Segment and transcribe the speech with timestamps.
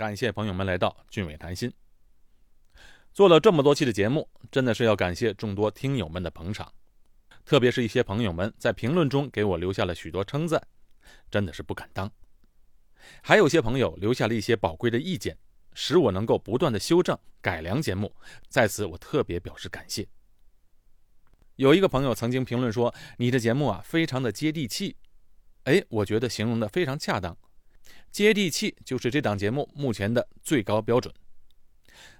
[0.00, 1.70] 感谢朋友们来到俊伟谈心。
[3.12, 6.72] 做了这么多期的节目，真的是要感谢众多听友们的捧场，
[7.44, 10.66] 特别是一些朋友们在评论中给我留下了许多称赞，
[11.30, 12.10] 真的是不敢当。
[13.20, 15.36] 还有些朋友留下了一些宝贵的意见，
[15.74, 18.10] 使我能够不断的修正改良节目，
[18.48, 20.08] 在此我特别表示感谢。
[21.56, 24.96] 有一个朋友曾经评论说：“你的节目啊，非常的接地气。”
[25.64, 27.36] 哎，我觉得形容的非常恰当，
[28.10, 31.14] 接地气就是这档节目目前的最高标准。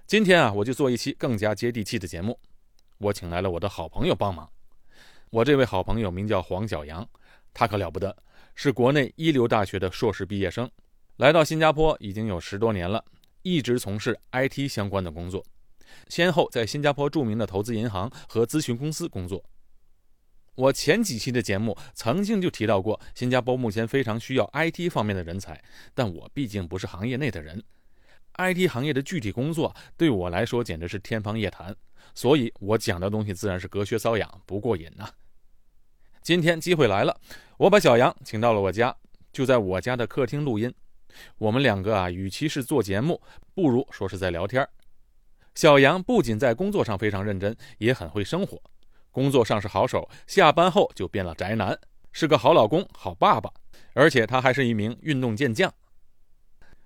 [0.07, 2.39] 今天啊，我就做一期更加接地气的节目，
[2.97, 4.49] 我请来了我的好朋友帮忙。
[5.29, 7.07] 我这位好朋友名叫黄小阳，
[7.53, 8.15] 他可了不得，
[8.55, 10.69] 是国内一流大学的硕士毕业生，
[11.17, 13.03] 来到新加坡已经有十多年了，
[13.41, 15.45] 一直从事 IT 相关的工作。
[16.07, 19.43] 先后在新加坡著名的投资银行和咨询公司工作。
[20.55, 27.63] 我前几期的节目曾经就提到过，新加坡目前非常需要 IT 方面的人才，但我毕竟不是行业内的人
[28.37, 31.73] ，IT 行业的具体工作对我来说简直是天方夜谭，
[32.13, 35.09] 所以我讲的东西自然是隔靴搔痒，不过瘾呐。
[36.21, 37.19] 今天机会来了，
[37.57, 38.95] 我把小杨请到了我家，
[39.31, 40.73] 就在我家的客厅录音。
[41.37, 43.21] 我们两个啊，与其是做节目，
[43.53, 44.67] 不如说是在聊天
[45.55, 48.61] 小杨不仅在工作上非常认真，也很会生活。
[49.11, 51.77] 工作上是好手，下班后就变了宅男，
[52.11, 53.51] 是个好老公、好爸爸，
[53.93, 55.71] 而且他还是一名运动健将。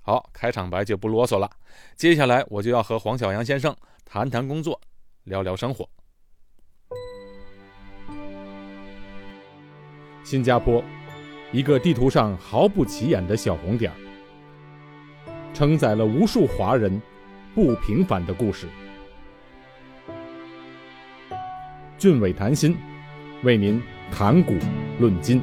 [0.01, 1.49] 好，开场白就不啰嗦了，
[1.95, 4.79] 接下来我就要和黄小阳先生谈谈工作，
[5.23, 5.87] 聊聊生活。
[10.23, 10.83] 新加坡，
[11.51, 13.91] 一个地图上毫不起眼的小红点，
[15.53, 17.01] 承载了无数华人。
[17.53, 18.67] 不平凡的故事，
[21.97, 22.75] 俊伟谈心，
[23.43, 24.53] 为您谈古
[24.99, 25.41] 论今。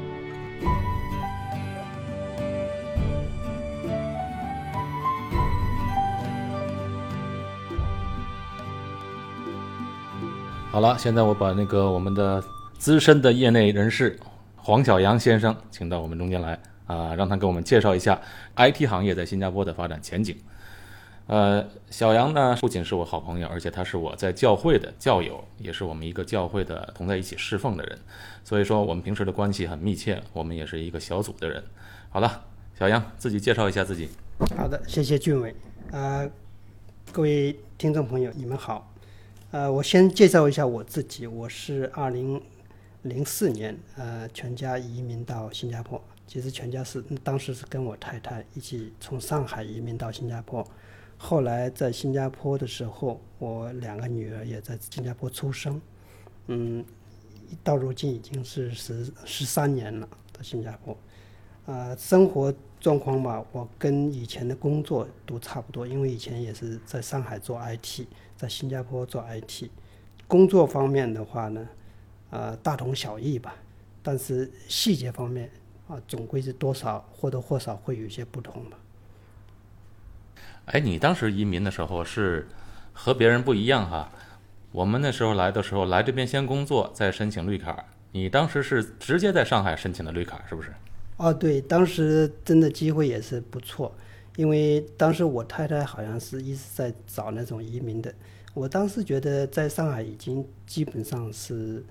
[10.71, 12.43] 好了，现在我把那个我们的
[12.79, 14.19] 资深的业内人士
[14.57, 18.21] 黄小阳先生请到我们中间来啊，让他给我们介绍一下
[18.57, 20.37] IT 行业在新加坡的发展前景。
[21.29, 27.99] 呃，小杨呢，不仅是我好朋友，而且他是我在教会的教友，也是我们一个教会的同在一起侍奉的人，
[28.45, 31.63] 所以说我们平时的关系很密切，我们也是一个小组的人。
[32.11, 32.45] 好了，
[32.79, 34.09] 小杨自己介绍一下自己。
[34.57, 35.55] 好的，谢谢俊伟。
[35.93, 36.29] 呃，
[37.13, 38.93] 各位听众朋友，你们好。
[39.53, 42.43] 呃，我先介绍一下我自己，我是二零
[43.03, 50.67] 零四年呃全家移民到新加坡，其实全家是当时是跟我太太一起从上海移民到新加坡。
[51.25, 55.81] 后来在新加坡的时候，我两个女儿也在新加坡出生，
[56.49, 56.85] 嗯，
[57.63, 60.99] 到如今已经是十十三年了，到新加坡，
[61.65, 68.05] 啊，生活状况吧，我跟以前的工作都差不多，因为以前也是在上海做 IT，
[68.37, 69.71] 在新加坡做 IT，
[70.27, 71.69] 工作方面的话呢，
[72.31, 73.55] 啊，大同小异吧，
[74.03, 75.49] 但是细节方面
[75.87, 78.77] 啊，总归是多少或多或少会有一些不同吧。
[80.67, 82.47] 哎，你当时移民的时候是
[82.93, 84.11] 和别人不一样哈。
[84.71, 87.85] 我们那时候来的时候，来这边先工作，再申请绿卡。
[88.13, 90.73] 你当时是直接在上海申请的绿卡，是不是？
[91.17, 93.95] 哦，对，当时真的机会也是不错，
[94.37, 98.15] 因为当时我太太好像是一直在找那种移民的。
[98.55, 101.85] 我当时觉得在上海已经基本上是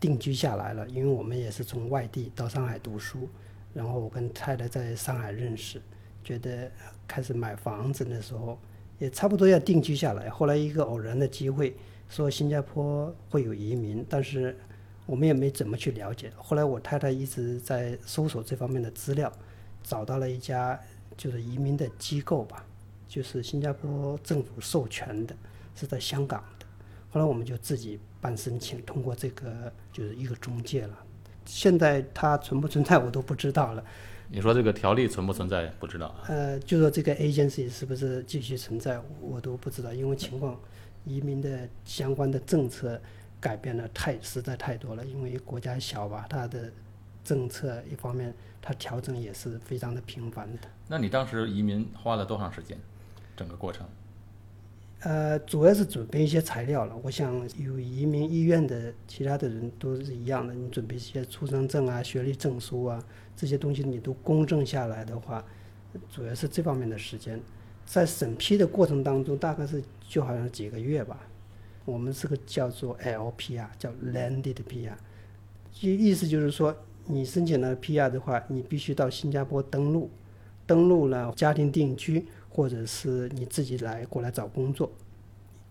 [0.00, 3.28] 定居下来了，因为我们也是从外地到上海读书，
[3.74, 5.80] 然后我跟太太在上海认识。
[6.24, 6.70] 觉得
[7.08, 8.56] 开始买房子的时候，
[8.98, 10.28] 也差不多要定居下来。
[10.28, 11.74] 后来一个偶然的机会，
[12.08, 14.56] 说新加坡会有移民，但是
[15.06, 16.30] 我们也没怎么去了解。
[16.36, 19.32] 后来我太太一直在搜索这方面的资料，
[19.82, 20.78] 找到了一家
[21.16, 22.64] 就是移民的机构吧，
[23.08, 25.34] 就是新加坡政府授权的，
[25.74, 26.66] 是在香港的。
[27.10, 30.98] 后来我们就自己办申请，通过这个就是一个中介了。
[31.46, 33.82] 现在它存不存在我都不知道了。
[34.30, 35.66] 你说这个条例存不存在？
[35.80, 36.14] 不知道。
[36.28, 40.58] 呃，就说这个 agency 是不是继续存在，我都不知道，因为情况，
[41.04, 43.00] 移民的相关的政策
[43.40, 45.04] 改变了太实在太多了。
[45.04, 46.70] 因为国家小吧，它的
[47.24, 50.68] 政策一方面它调整也是非常的频繁的。
[50.86, 52.78] 那你当时移民花了多长时间？
[53.34, 53.86] 整个过程？
[55.00, 56.96] 呃，主要是准备一些材料了。
[57.02, 63.00] 我想有移民意愿的其他的人都是一样的，你准备一些出生证啊、学历证书啊
[63.36, 65.44] 这些东西，你都公证下来的话，
[66.10, 67.40] 主要是这方面的时间。
[67.86, 71.20] 在审批的过程当中，大概是就好像几个月吧。
[71.84, 74.92] 我们这个叫做 LPR，叫 Landed PR，
[75.80, 80.10] 意意思就是说，你申请了 PR 的话，你必须到新加坡登陆，
[80.66, 82.26] 登陆了家庭定居。
[82.58, 84.90] 或者是你自己来过来找工作。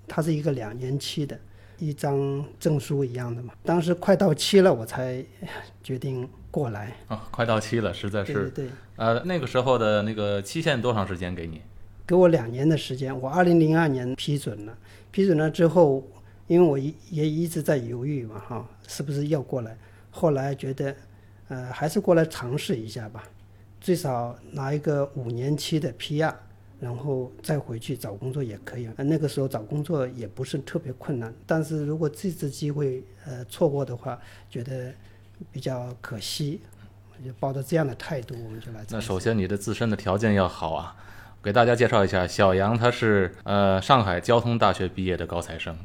[0.08, 1.38] 它是一个两年期的，
[1.80, 3.54] 一张证书一样的嘛。
[3.66, 5.22] 当时快到期了，我才
[5.84, 6.96] 决定过来。
[7.10, 8.34] 啊，快到期了，实在是。
[8.34, 8.70] 对对对。
[8.96, 11.62] 呃，那个时候的那个期限多长时间给你？
[12.06, 13.14] 给我两年的时间。
[13.20, 14.78] 我二零零二年批准了，
[15.12, 16.02] 批准了之后，
[16.48, 19.78] 因为我一也一直在犹豫嘛，哈，是不是要过来？
[20.10, 20.96] 后来觉得，
[21.50, 23.26] 呃，还是过来尝试一下吧，
[23.82, 26.34] 最少拿一个五年期的 PR。
[26.80, 31.34] 然后再回去找工作也可以，那个时候找工作也不是特别困难。
[31.48, 34.94] 但是如果这次机会呃错过的话，觉得
[35.52, 36.62] 比较可惜，
[37.26, 38.86] 就抱着这样的态度，我们就来。
[38.90, 40.96] 那首先你的自身的条件要好啊，
[41.42, 45.76] 给大家介绍一下，小杨他是呃上海交通大学毕业的高材生。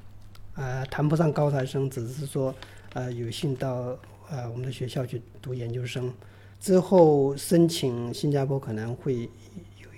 [0.57, 2.55] 呃，谈不上高材生，只是说
[2.93, 3.97] 呃有幸到
[4.31, 6.13] 呃我们的学校去读研究生，
[6.61, 9.31] 之后申请新加坡可能会。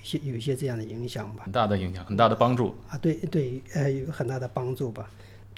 [0.04, 5.10] 些有一些这样的影响吧，很大的影响，很大的帮助啊，对对，呃，有很大的帮助吧。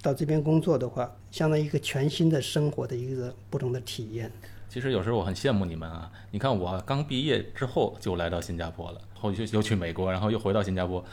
[0.02, 4.30] 到这边工作的话，相当于一个全新的生活的一个不同的体验。
[4.68, 11.04] 其实有时候我很羡慕你们啊，你看我刚毕业之后就来到新加坡了，后又又去美国，然后又回到新加坡，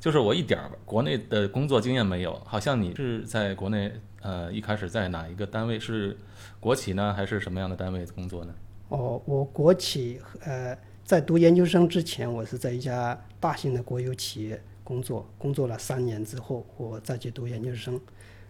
[0.00, 2.38] 就是我一点儿国内的工作经验没有。
[2.44, 5.78] 好像你是在国内，呃，一开始在哪一个单位？
[5.78, 6.18] 是
[6.60, 8.54] 国企呢，还是什么样的单位工作呢？
[8.88, 10.76] 哦，我国企，呃。
[11.04, 18.00] 在读研究生之前，我是在一家大型的国有企业工作，工作了三年之后，我再去读研究生。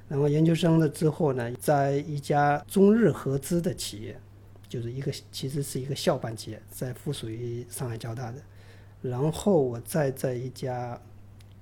[0.06, 4.16] 然后研究生了之后呢，在一家中日合资的企业，
[4.68, 8.38] 就是一个其实是一个校办企业，在附属于上海交大的。
[9.02, 11.00] 然后我再在一家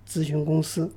[0.06, 0.92] 咨询公司，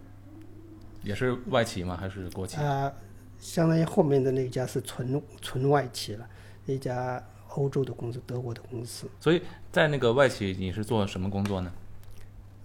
[1.03, 1.95] 也是外企吗？
[1.95, 2.57] 还是国企？
[2.57, 2.91] 啊，
[3.39, 6.27] 相当于后面的那家是纯纯外企了，
[6.65, 7.23] 一家。
[7.55, 9.09] 欧洲的公司，德国的公司。
[9.17, 9.41] 所以
[9.75, 11.69] 在那个外企，你是做什么工作呢？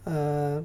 [0.04, 0.64] 呃，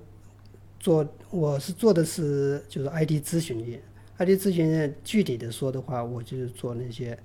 [0.79, 3.81] 做我是做的是就是 I D 咨询业。
[4.17, 7.17] ，I D 咨询业具体的说的话，我就是做那些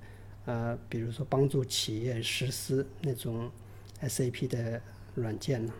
[0.45, 3.51] 呃，比如说帮助企业实施那种
[4.01, 4.81] SAP 的
[5.13, 5.71] 软件呢。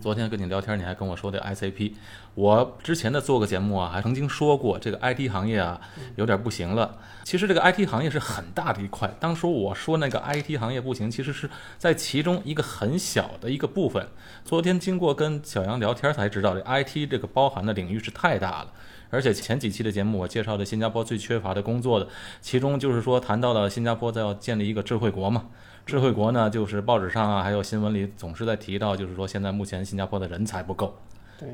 [0.00, 1.92] 昨天跟你聊天，你还跟我说的 ICP，
[2.34, 5.80] 我之前的做个节目啊，还曾经说过这个 IT 行业啊
[6.16, 6.98] 有点不行了。
[7.24, 14.08] 其实这个 IT 行业是很大的一块，当初我说那个 IT 行业不行，其实是在其中一个很小的一个部分。
[14.44, 18.72] 昨天经过跟小杨聊天才知道，这 IT 这个包含的领域是太大了。
[19.10, 22.06] 而且前几期的节目我介绍的新加坡最缺乏的工作的，
[22.40, 25.46] 其中就是说谈到了新加坡在要建立一个智慧国嘛。
[25.90, 30.94] 智慧国呢，就是报纸上啊，还有新闻里总是在提到，就是说现在目前新加坡的人才不够。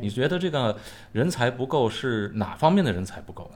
[0.02, 0.76] 你觉得这个
[1.12, 3.50] 人才不够是哪方面的人才不够？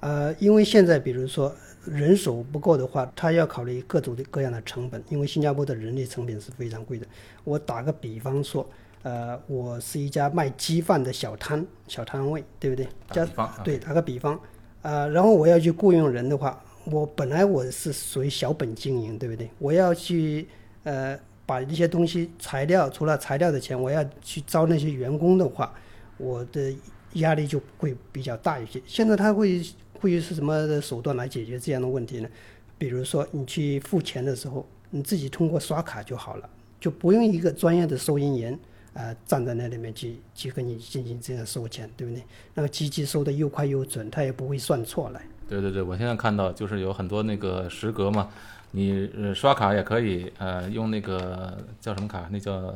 [0.00, 1.54] 呃，因为现在比如说
[1.84, 7.06] 人手不够的话，他要考虑各种的各样的成本，因为新加坡的人力成本是非常贵的。
[7.44, 8.68] 我打个比方说，
[9.04, 12.88] 呃，我是一家卖鸡饭的小摊小摊位，对不对？
[13.06, 13.60] 打比方。
[13.62, 14.40] 对，打个比方，
[14.82, 16.60] 呃，然后我要去雇佣人的话。
[16.84, 19.48] 我本来我是属于小本经营，对不对？
[19.58, 20.46] 我要去
[20.82, 25.74] 呃把一些东西材料，除了材料的钱，我要去招那些员工的话，
[26.18, 26.74] 我的
[27.14, 28.80] 压力就会比较大一些。
[28.86, 29.62] 现在他会
[30.00, 32.28] 会是什么手段来解决这样的问题呢？
[32.76, 38.58] 比如说你去付钱的时候，你自己通过刷卡就好了，就不用一个专业的收银员
[38.92, 42.22] 啊站在那里面去去跟你进行这样收钱，对不对？
[42.52, 45.22] 那个机器收的又快又准，他也不会算错来。
[45.48, 48.28] 对对对，我现在看到就是有很多那个时隔嘛，
[48.70, 52.26] 你刷卡也可以，呃，用那个叫什么卡？
[52.30, 52.74] 那叫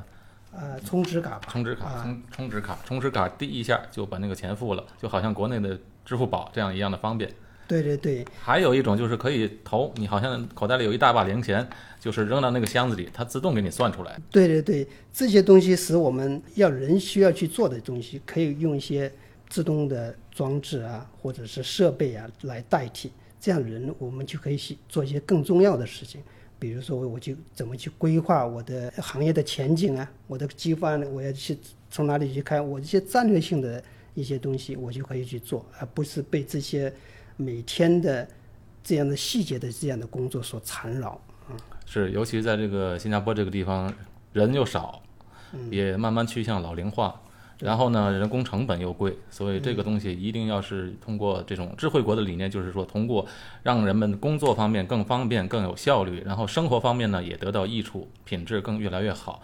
[0.52, 1.48] 呃充值卡吧。
[1.48, 7.30] 充值卡，充充值卡，充值卡滴一下就把那个钱付了，就好像国内的支付宝这样一样的方便。
[7.66, 8.25] 对对对。
[8.40, 11.66] 还有一种就是可以投，你好像口袋里有一大把零钱，
[11.98, 14.20] 就是扔到那个箱子里，它自动给你算出来。
[14.30, 19.10] 对对对，这些东西是我们要人需要去做的东西，可以用一些。
[19.49, 26.23] 自动的装置啊，或者是设备啊来代替，这样人我们就可以去做一些更重要的事情。
[26.61, 31.57] 比如说，我就怎么去规划我的行业的前景啊，我的计划呢，我要去
[31.88, 33.83] 从哪里去开，我这些战略性的
[34.14, 36.93] 一些东西，我就可以去做，而不是被这些
[37.37, 38.28] 每天的
[38.83, 41.11] 这样的细节的这样的工作所缠绕
[41.47, 41.55] 啊。
[41.87, 43.95] 是，尤其在这个新加坡这个地方，
[44.33, 45.00] 人又少，
[45.71, 47.23] 也慢慢趋向老龄化。
[47.60, 53.26] 然后呢，人工成本又贵，所以这个东西一定要是通过这种智慧国的理念，就是说通过
[53.64, 59.42] 让人们工作方面更方便、更有效率，然后生活方面呢也得到益处，品质更越来越好。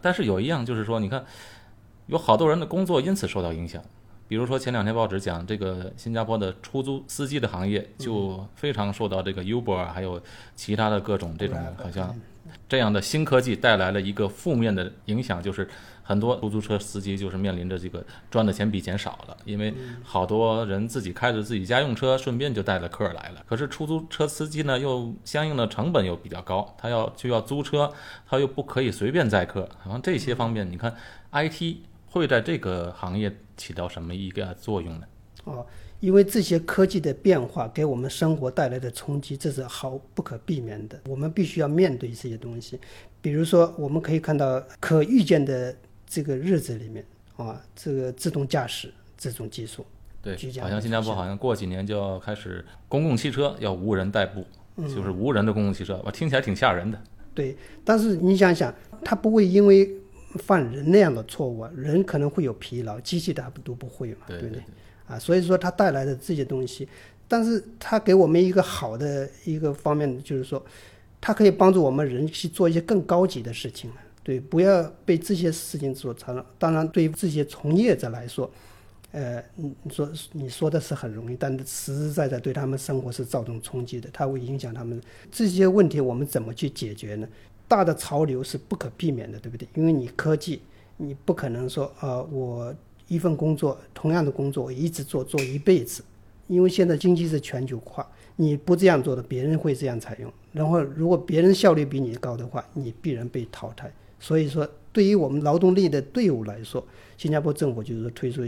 [0.00, 1.24] 但是有一样就是说，你看，
[2.06, 3.80] 有好多人的工作因此受到影响，
[4.26, 10.20] 比如说前两天报纸讲这个新加坡的出租司机的行业就非常受到这个 Uber 啊还有
[10.56, 12.12] 其他的各种这种好像
[12.68, 15.68] 这样的新科技带来了一个负面的影响，就是
[16.02, 23.44] 很多出租车司机就是面临着这个赚的钱比减少了，因为好多人自己开着自己家用车，顺便就带了客来了。
[23.48, 27.92] 可是出租车司机呢，又相应的成本又比较高，他要就要租车，
[28.26, 30.94] 他又不可以随便载客，然后这些方面，你看
[31.32, 35.06] IT 会在这个行业起到什么一个作用呢？
[35.44, 35.66] 哦，
[36.00, 41.00] 因为这些科技的变化给我们生活带来的冲击，这是毫不可避免的。
[41.08, 42.78] 我们必须要面对这些东西。
[43.20, 45.74] 比如说，我们可以看到可预见的
[46.12, 47.02] 这个日子里面
[47.38, 49.82] 啊，这个自动驾驶这种技术，
[50.20, 54.44] 对好像新加坡好像过几年就要开始公共汽车要无人代步，
[54.82, 57.00] 就是无人的公共汽车，我听起来挺吓人的。
[57.32, 59.90] 对，但是你想想，它不会因为
[60.34, 64.62] 犯人那样的错误啊，人可能会有疲劳，机器它都不会嘛，对不对？
[65.06, 66.86] 啊，所以说它带来的这些东西，
[67.26, 70.62] 但是它给我们一个好的一个方面，就是说，
[71.22, 73.96] 它可以帮助我们人去做一些更高级的事情了。
[74.24, 76.46] 对，不要被这些事情所缠绕。
[76.58, 78.48] 当然，对于这些从业者来说，
[79.10, 85.00] 呃，你你说你说的是很容易，但是实实在在对他们生活是造成冲击的，它会影响他们
[85.30, 87.28] 这些问题，我们怎么去解决呢？
[87.66, 89.66] 大的潮流是不可避免的，对不对？
[89.74, 90.62] 因为你科技，
[90.96, 92.74] 你不可能说，呃，我
[93.08, 96.02] 一份工作，同样的工作，我一直做做一辈子，
[96.46, 100.32] 因为现在经济是全球化，你不这样做的，别人会这样采用。
[100.52, 103.90] 然后，如果别人效率比你高的话，你必然被淘汰。
[104.22, 106.86] 所以说，对于我们劳动力的队伍来说，
[107.18, 108.46] 新加坡政府就是推出，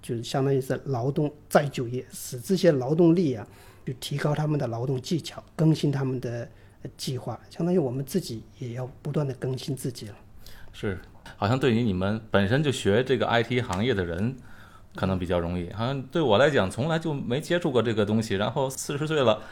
[0.00, 3.46] 就是相当于是劳动再就业，使这些劳动力啊，
[3.84, 6.48] 就提高他们的劳动技巧，更新他们的
[6.96, 10.14] 计划，相当于我们自己也要不断的更新自己了。
[10.72, 10.98] 是，
[11.36, 14.34] 好像对于你们本身就学这个 IT 行业的人，
[14.94, 15.70] 可能比较容易。
[15.74, 18.36] 好像对我来讲，从来就没接触过这个东西。
[18.36, 19.42] 然后四十岁了，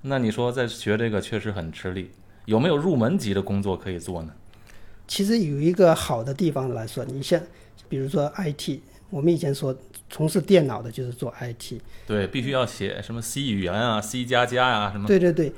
[0.00, 2.10] 那你说再学这个确实很吃力。
[2.46, 4.32] 有没有入门级的工作可以做呢？
[5.06, 7.40] 其实有一个好的地方来说，你像
[7.88, 8.80] 比如说 IT，
[9.10, 9.76] 我们以前说
[10.08, 15.06] 从事电脑的就是做 IT，对，必须要写什么 C 语言啊、C 加加呀什么。
[15.06, 15.52] 对对对，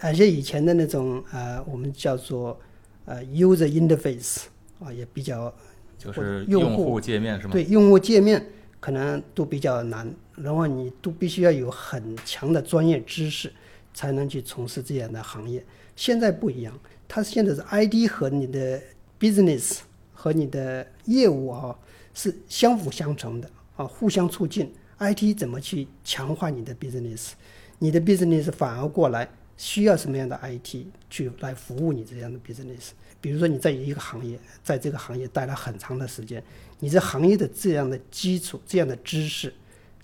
[0.00, 2.60] 而且以前的那种呃，我们叫做
[3.06, 4.44] 呃 user interface
[4.78, 5.52] 啊，也比较
[5.96, 7.52] 就是用用户界面是吗？
[7.52, 8.44] 对用户界面
[8.80, 13.52] 可能都比较难，然后你都必须要有很强的专业知识
[13.94, 15.64] 才能去从事这样的行业。
[15.94, 16.78] 现在不一样，
[17.14, 18.80] 它现在是 ID 和你的
[19.20, 19.80] business
[20.14, 21.78] 和你的业务啊
[22.14, 24.72] 是相辅相成的啊，互相促进。
[24.98, 27.32] IT 怎么去强化你的 business，
[27.78, 29.28] 你的 business 反而过来
[29.58, 32.92] 需要什么样的 IT 去来服务你这样的 business。
[33.20, 36.42] 比如说你在一个行业，在这个行业待了很长的时间，
[36.78, 39.52] 你这行业的这样的基础、这样的知识、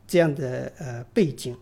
[0.07, 1.57] 这样的呃背景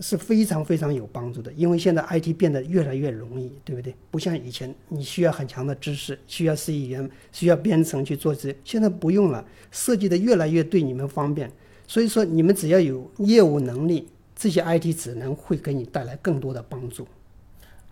[0.00, 1.52] 是非常非常有帮助的。
[1.52, 3.94] 因为现在 IT 变得越来越容易，对不对？
[4.10, 11.50] 不像以前你需要很强的知识，需要 C 语言，需要编程去做这，现在不用了，设计的越来越对你们方便。
[11.86, 17.06] 所以说，你们只要有业务能力，这些 IT 只能会给你带来更多的帮助。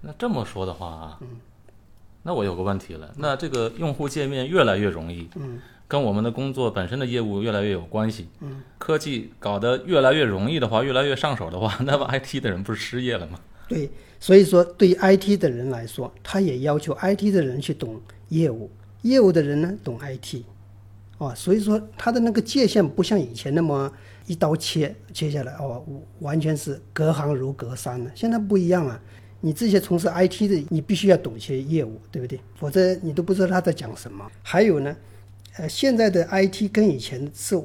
[0.00, 1.20] 那这么说的话啊，
[2.28, 5.58] 那我有个问题了，那这个用户界面越来越容易，嗯，
[5.88, 13.40] 跟我们的工作本身的业务越来越有关系，嗯，科技搞得越来越容易的话，越来越上手的话， 那么 IT 的人不是失业了吗？
[13.66, 13.88] 对，
[14.20, 18.70] 所以说对 IT 的人来说，他也要求 IT 的人去懂业务，
[19.00, 20.42] 业务的人呢懂 IT，
[21.16, 23.90] 哦，所以说他的那个界限不像以前那么
[24.26, 25.82] 一刀切切下来，哦，
[26.18, 28.10] 完全是隔行如隔山了。
[28.14, 29.00] 现在不一样了，
[29.40, 32.40] 你这些从事 IT 的，你必须要懂一些业务，对不对？
[32.56, 34.28] 否则你都不知道他在讲什么。
[34.42, 34.96] 还有呢，
[35.56, 37.60] 呃，现在的 IT 跟以前是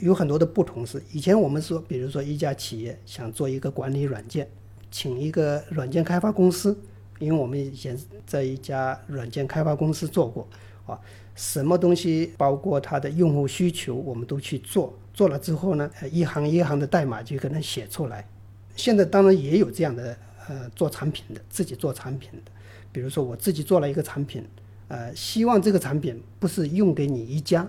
[0.00, 4.48] 有很多的不同是，以前我们说，比如说一家企业想做一个管理软件，
[4.90, 6.78] 请一个软件开发公司，
[7.18, 10.48] 因为我们以前在一家软件开发公司做过
[10.86, 10.98] 啊，
[11.34, 18.26] 什么东西包括它的用户需求，我们都去做，做了之后呢，一行一行的代码就可能写出来。
[18.74, 20.16] 现在当然也有这样的
[20.48, 22.50] 呃做产品的，自己做产品的，
[22.92, 24.44] 比如说我自己做了一个产品，
[24.88, 27.66] 呃，希望这个产品不是用给你一家，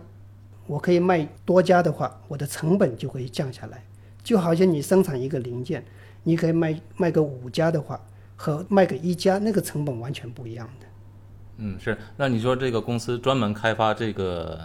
[0.67, 3.83] 我可以卖多家的话，我的成本就会降下来。
[4.23, 5.83] 就好像你生产一个零件，
[6.23, 7.99] 你可以卖卖个五家的话，
[8.35, 10.85] 和卖给一家那个成本完全不一样的。
[11.57, 11.97] 嗯，是。
[12.17, 14.59] 那你说这个公司专门开发这个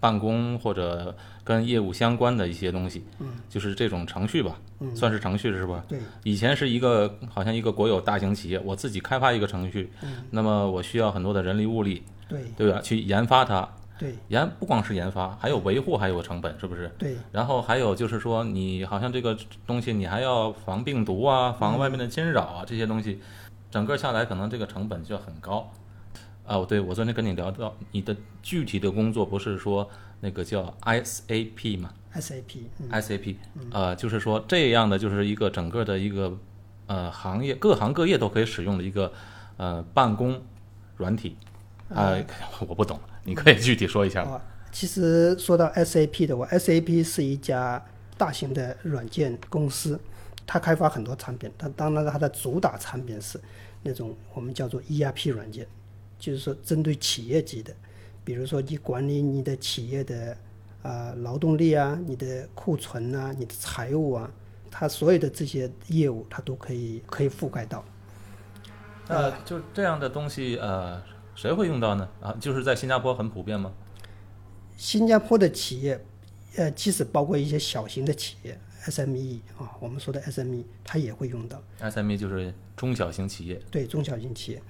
[0.00, 1.16] 办公或者
[1.48, 5.82] 跟业务相关的一些东西，嗯，就是这种程序吧，嗯算是程序是吧？
[5.88, 12.82] 对，以前是一个好像一个国有大型企业，我自己开发一个程序，嗯那么我需要很多的人力物力，对，对吧？
[12.82, 13.66] 去研发它，
[13.98, 16.92] 对研不光是研发，还有维护，还有成本，是不是？
[16.98, 19.34] 对然后还有就是说，你好像这个
[19.66, 23.22] 东西你还要防病毒啊，防外面的侵扰啊，这些东西，
[23.70, 25.72] 整个下来可能这个成本就要很高。
[26.44, 29.88] 啊，对，我昨天跟你聊到你的具体的工作不是说
[30.20, 33.36] 那个叫 SAP 嘛 SAP，嗯，？SAP，
[33.70, 36.36] 呃，就是说这样的就是一个整个的一个
[36.86, 39.12] 呃行业各行各业都可以使用的一个
[39.56, 40.42] 呃办公
[40.96, 41.36] 软体。
[41.94, 42.14] 啊、
[42.68, 44.32] 我不懂，你可以具体说一下吗？
[44.32, 47.82] 啊，其实说到 SAP 的话，SAP 是一家
[48.18, 49.98] 大型的软件公司，
[50.46, 53.40] 它开发很多产品，它当然它的主打产品是
[53.82, 55.66] 那种我们叫做 ERP 软件，
[56.18, 57.74] 就是说针对企业级的，
[58.28, 60.36] 比如说你管理你的企业的
[60.82, 64.30] 啊、劳动力啊、你的库存啊、你的财务啊，
[64.70, 67.82] 它所有的这些业务它都可以可以覆盖到。
[69.06, 71.02] 呃，就这样的东西，呃，
[71.34, 72.06] 谁会用到呢？
[72.20, 73.72] 啊，就是在新加坡很普遍吗？
[74.76, 75.98] 新加坡的企业，
[76.56, 81.62] 呃，即使包括一些小型的企业 SME 啊，我们说的 SME，它也会用到。
[81.80, 84.62] SME 就是中小型企业，对中小型企业，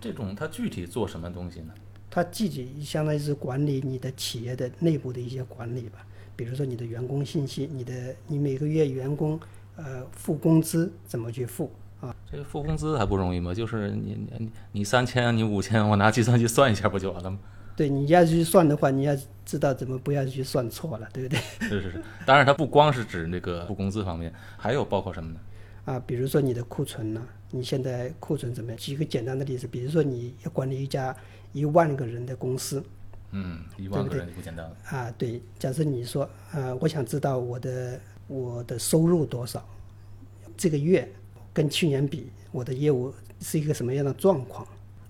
[0.00, 1.72] 这种它具体做什么东西呢？
[2.10, 9.38] 它自己相当于是管理你的企业的内部的一些管理吧，比如说你的员工信息，你的你每个月员工
[9.76, 11.70] 呃付工资怎么去付
[12.00, 12.14] 啊？
[12.30, 13.52] 这个付工资还不容易吗？
[13.52, 17.38] 就是你你你三千，你五千，我拿计算机算一下不就完了吗？
[17.76, 21.38] 对你要去算的话，你要知道怎么不要去算错了，对不对？
[21.60, 25.40] 是是是，当然它不光是指那个付工资方面，还有包括什么呢？
[25.84, 28.78] 啊，比如说你的库存呢、你现在库存怎么样？
[28.78, 31.14] 举个简单的例子，比如说你要管理一家
[31.56, 32.84] 一万个人的公司，
[33.30, 34.76] 嗯，一万个对不对人就不简单了。
[34.90, 39.66] 啊，对，假设你说，呃，我想知道我的我的收入多少，
[40.54, 41.10] 这个月
[41.54, 43.10] 跟去年比，我的业务
[43.40, 44.66] 是一个什么样的状况？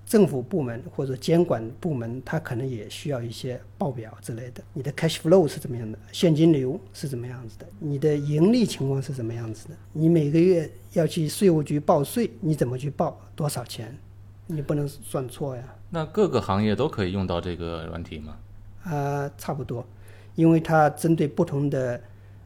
[0.06, 4.62] 政府部门或者监管部门，他可能也需要一些报表之类的。
[4.72, 5.98] 你的 cash flow 是怎么样的？
[6.12, 7.66] 现金流是怎么样子的？
[7.80, 9.74] 你的盈利情况是怎么样子的？
[9.92, 13.20] 你每个月要去税务局报税，你怎么去报？
[13.34, 13.98] 多少钱？
[14.46, 15.62] 你不能算错呀。
[15.90, 18.36] 那各个行业都可以用到这个软体吗？
[18.84, 19.86] 啊，差不多，
[20.34, 22.00] 因为它针对不同的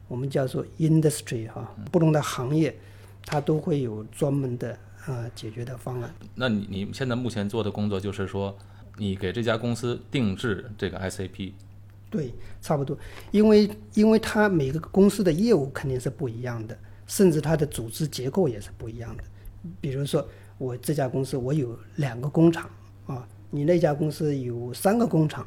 [0.07, 2.75] 我们叫做 industry 哈、不同的行业，
[3.25, 6.13] 它都会有专门的啊解决的方案。
[6.35, 8.55] 那你你现在目前做的工作就是说，
[8.97, 11.53] 你给这家公司定制这个 SAP，
[12.09, 12.97] 对，差不多，
[13.31, 19.23] 因为因为它每个公司的业务肯定是不一样的，甚至它的组织结构也是不一样的。
[19.79, 20.27] 比如说，
[20.61, 22.69] 我这家公司我有两个工厂
[23.07, 25.43] 啊，你那家公司有三个工厂，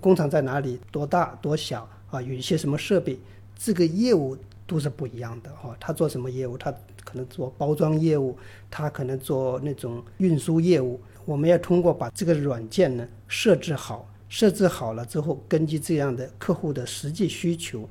[0.00, 0.80] 工厂在哪里？
[0.90, 1.38] 多大？
[1.42, 1.86] 多小？
[2.10, 3.18] 啊，有一些什么设备？
[3.54, 4.34] 这个业务
[4.66, 6.56] 都是不一样的哈、他做什么业务？
[6.56, 6.72] 他
[7.04, 8.34] 可能做包装业务，
[8.70, 10.98] 他可能做那种运输业务。
[11.26, 17.86] 我们要通过把这个软件呢设置好，设置好了之后，根据这样的客户的实际需求，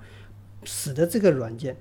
[0.63, 1.77] 使得这个软件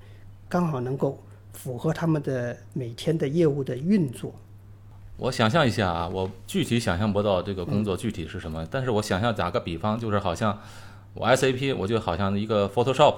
[0.47, 1.19] 刚好能够
[1.53, 4.31] 符合他们的每天的业务的运作。
[5.17, 10.59] 我想象一下啊，我具体想象不到这个工作具体是什么，但是我想象打个比方，就是好像
[11.13, 13.15] 我 SAP，我就好像一个 Photoshop，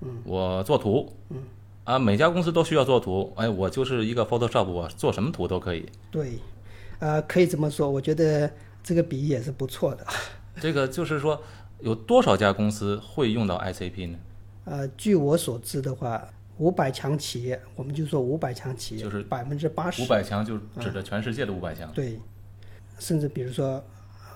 [0.00, 1.36] 嗯我做图，嗯
[1.84, 5.86] 啊，每家公司都需要做图，哎，我就是一个 Photoshop，我做什么图都可以。
[6.10, 6.38] 对，
[6.98, 10.04] 呃、可以这么说，我觉得这个比喻也是不错的。
[10.60, 11.40] 这个就是说，
[11.80, 14.18] 有多少家公司会用到 SAP 呢？
[14.64, 21.90] 呃，据我所知的话，五百强企业，我们就说五百强企业，就是百分之八十五，百强就指着全世界的五百强。
[21.92, 22.18] 对，
[22.98, 23.82] 甚至比如说，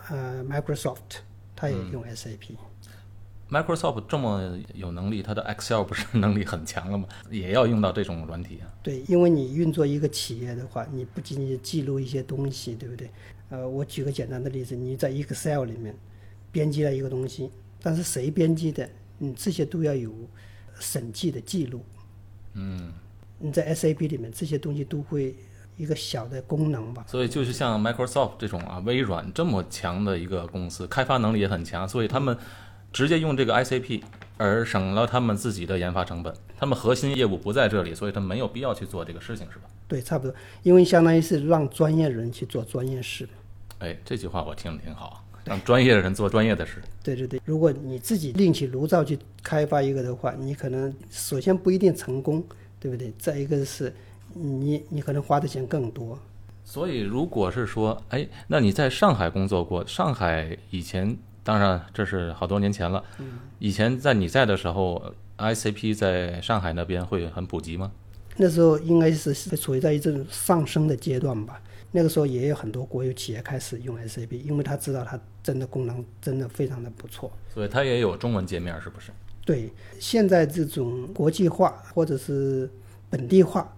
[0.08, 1.20] 呃，Microsoft，
[1.54, 2.56] 它也用 SAP。
[3.50, 7.06] Microsoft 这么有能力，它的 Excel 不是能力很强了吗？
[7.28, 8.64] 也要用到这种软体啊。
[8.82, 13.10] 对，因为你运作一个企业的话，你不仅仅记录一些东西，对不对？
[13.50, 15.94] 呃，我举个简单的例子，你在 Excel 里面
[16.50, 17.50] 编辑了一个东西，
[17.82, 20.10] 但是谁编辑的，你这些都要有
[20.78, 21.84] 审计的记录。
[22.54, 22.92] 嗯，
[23.38, 25.34] 你在 SAP 里面这些东西都会
[25.76, 27.04] 一个小的功能吧。
[27.08, 32.36] 所以就是像 Microsoft 这种啊，微软这么强的一个公司，开发能力也很强，所以他们
[32.92, 34.02] 直接用这个 ICP，
[34.36, 36.34] 而省了他们自己的研发成本。
[36.58, 39.64] 他们核心业务不在这里，所以他没有必要去做这个事情，是吧？
[39.88, 43.28] 对，差不多，因为相当于是让专业人去做专业事。
[43.80, 46.82] 哎，这句话我听着挺好啊，让专业的人做专业的事。
[47.02, 52.42] 对对对，如果你自己另起炉灶去开发一个的话，你可能首先不一定成功，
[52.78, 53.12] 对不对？
[53.18, 53.92] 再一个是
[54.34, 56.18] 你你可能花的钱更多。
[56.64, 59.84] 所以，如果是说，哎，那你在上海工作过？
[59.86, 63.02] 上海以前，当然这是好多年前了。
[63.18, 67.92] 嗯以前在你在的时候，ICP 在上海那边会很普及吗？
[68.36, 71.60] 那时候应该是处于在一种上升的阶段吧。
[71.92, 77.30] 那个时候也有很多国有企业开始用 SAP，因为他知道它真的功能真的非常的不错。
[77.52, 79.12] 所以它也有中文界面，是不是？
[79.44, 82.70] 对，现在这种国际化或者是
[83.10, 83.76] 本地化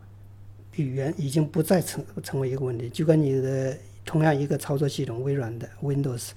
[0.77, 2.89] 语言已经不再成成为一个问题。
[2.89, 6.31] 就跟你的同样一个操作系统，微软的 Windows，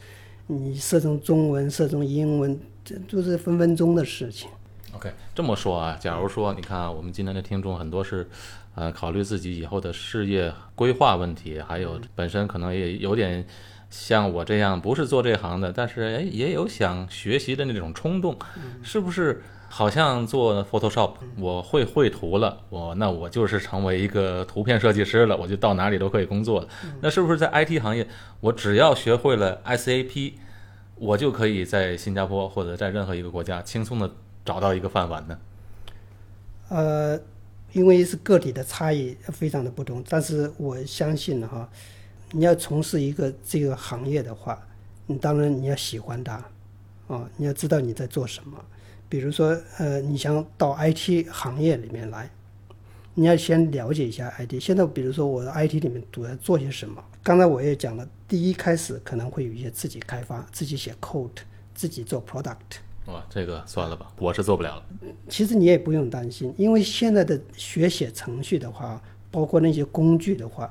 [0.48, 4.50] 你设成中文、设成英文，这都是分分钟的事情。
[4.94, 8.28] OK，这么说啊，假如说你看啊，我们今天的听众很多是，
[8.78, 13.44] 呃，考虑自己以后的事业规划问题，还有本身可能也有点
[13.90, 18.38] 像我这样不是做这行的，但是哎也有想学习的那种冲动，
[18.84, 19.42] 是不是？
[19.70, 26.68] 好像做 Photoshop，我会绘图了，我那我就是成为一个图片设计师了，我就到哪里都可以工作了。
[27.02, 28.08] 那是不是在 IT 行业，
[28.40, 30.34] 我只要学会了 SAP，
[30.96, 34.10] 我就可以在新加坡或者在任何一个国家轻松的
[34.46, 35.38] 找到一个饭碗呢？
[36.70, 37.20] 呃，
[37.78, 41.70] 因为是个体的差异非常的不同，但是我相信哈，
[42.32, 44.60] 你要从事一个这个行业的话，
[45.06, 46.44] 你当然你要喜欢它，
[47.08, 48.58] 啊，你要知道你在做什么。
[49.08, 52.28] 比如说，呃，你想到 IT 行业里面来，
[53.14, 54.60] 你要先了解一下 IT。
[54.60, 57.04] 现在，比如说我的 IT 里面主要做些什么？
[57.22, 61.30] 刚才我也讲了，第一开始可能会有一些自己开发、自己写 code、
[61.76, 62.82] 自己做 product。
[63.08, 64.84] 哇，这个算了吧，我是做不了了。
[65.30, 70.70] 其实你也不用担心，因为现在的学写程序的话，包括那些工具的话，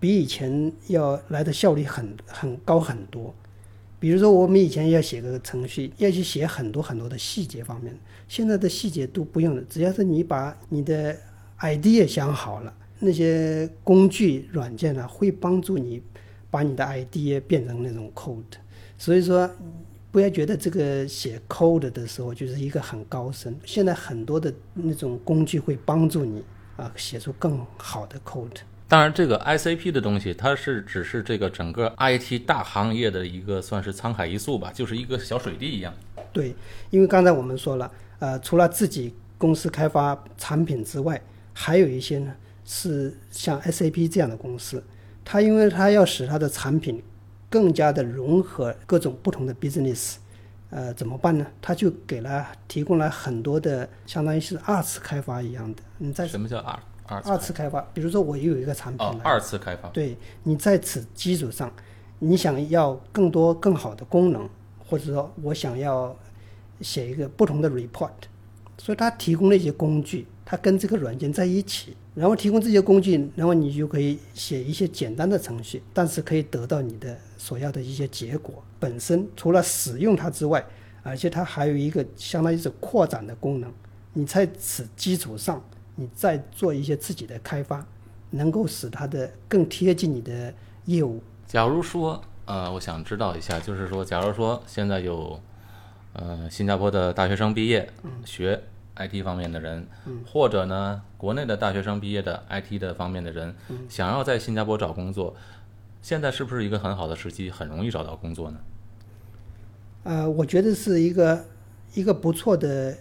[0.00, 3.34] 比以前要来的效率很很高很多。
[3.98, 7.94] 比如说，我们以前要写个程序，要去写很多很多的细节方面，
[8.28, 11.16] 现在的细节都不用了，只要是你把你的
[11.60, 16.02] idea 想好了，那些工具软件呢、会帮助你
[16.50, 18.58] 把你的 idea 变成那种 code。
[18.98, 19.50] 所以说，
[20.16, 26.42] 不要觉得这个写 code 的时候就是一个很高深，现在很多的那种工具会帮助你
[26.78, 28.60] 啊写出更好的 code。
[28.88, 35.92] 当然，这个 ICP 的东西，它是只是这个整个 IT 大行业的一个算是沧海一粟吧，就是一个小水滴一样。
[36.32, 36.56] 对，
[36.88, 41.20] 因为刚才我们说了，呃，除了自己公司开发产品之外，
[41.52, 42.32] 还有一些呢
[42.64, 44.82] 是像 SAP 这样的公司，
[45.22, 47.02] 它因为它要使它的产品
[47.56, 50.16] 更加的融合各种不同的 business，
[50.68, 51.46] 呃，怎么办呢？
[51.62, 55.82] 它就给了提供了很多的，相当于是二次开发一样的。
[55.96, 59.88] 你在什么叫二二二次开发，比如说我有一个产品哦，二次开发？
[59.88, 61.72] 对你在此基础上，
[62.18, 64.46] 你想要更多更好的功能，
[64.86, 66.14] 或者说我想要
[66.82, 68.10] 写一个不同的 report，
[68.76, 78.60] 所以它提供了一些工具，它跟这个软件在一起，然后提供这些工具，然后你就可以写一些简单的程序，但是可以得到你的所要的一些结果。
[78.80, 80.64] 本身除了使用它之外，
[81.04, 83.70] 而且它还有一个相当于是扩展的功能，
[84.14, 85.62] 你在此基础上，
[85.94, 87.86] 你再做一些自己的开发。
[88.30, 90.52] 能够使它的更贴近你的
[90.86, 91.22] 业务。
[91.46, 95.40] 假如说，呃，我想知道一下，就是说，假如说现在有，
[96.12, 97.88] 呃，新加坡的大学生毕业，
[98.24, 98.60] 学
[98.96, 99.86] IT 方面的人，
[100.26, 103.54] 或者呢，国内的大学生毕业的 IT 的方面的人，
[103.88, 105.34] 想要在新加坡找工作，
[106.02, 108.58] 现在是不是一个很好的时机，很容易找到工作呢？
[110.04, 111.44] 呃，我觉得是一个
[111.94, 112.96] 一个不错的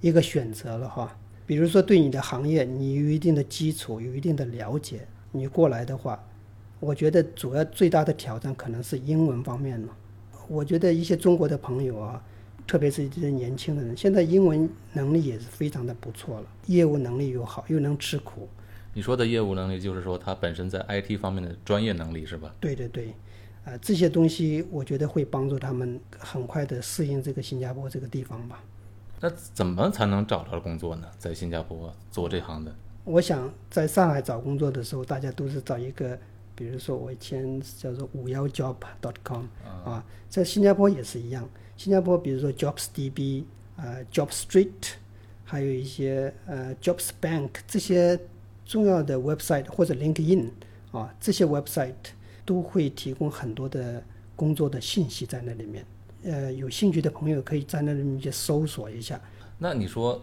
[0.00, 1.16] 一个选择了哈。
[1.44, 6.18] 比如说，对你的行业你有一定的基础，有一定的了解，你过来的话，
[6.80, 9.96] 我觉得主要最大的挑战可能是英文方面了。
[10.48, 12.22] 我觉得一些中国的朋友啊，
[12.66, 18.48] 特别是这些年轻的人，现在英文能力也是非常的不错了，业务能力又好，又能吃苦。
[18.92, 22.54] 你说的业务能力，就是说他本身在 IT 方面的专业能力是吧？
[22.58, 23.14] 对对对，
[23.64, 28.62] 啊、这些东西我觉得会帮助他们很快的适应这个新加坡这个地方吧。
[29.20, 31.06] 那怎么才能找到工作呢？
[31.18, 32.74] 在新加坡做这行的？
[33.04, 36.18] 我想在上海找工作的时候，大家都是找一个，
[36.54, 39.44] 比如说我以前叫做五幺 job.com
[39.84, 41.48] 啊，在新加坡也是一样。
[41.76, 43.44] 新加坡比如说 JobsDB
[43.76, 44.70] 呃 JobStreet，
[45.44, 48.18] 还有一些呃 JobsBank 这些
[48.64, 50.48] 重要的 website 或者 LinkedIn
[50.92, 51.92] 啊，这些 website
[52.44, 54.02] 都会提供很多的
[54.34, 55.84] 工作的信息在那里面。
[56.24, 59.20] 呃，有兴趣的朋友可以在那里面去搜索一下。
[59.58, 60.20] 那你说，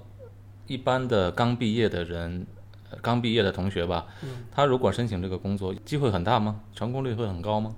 [0.68, 2.46] 一般的刚毕业的人，
[2.90, 4.08] 呃刚毕业的同学吧，
[4.52, 6.62] 他如果申请这个工作，机会很大吗？
[6.74, 7.74] 成功率会很高吗？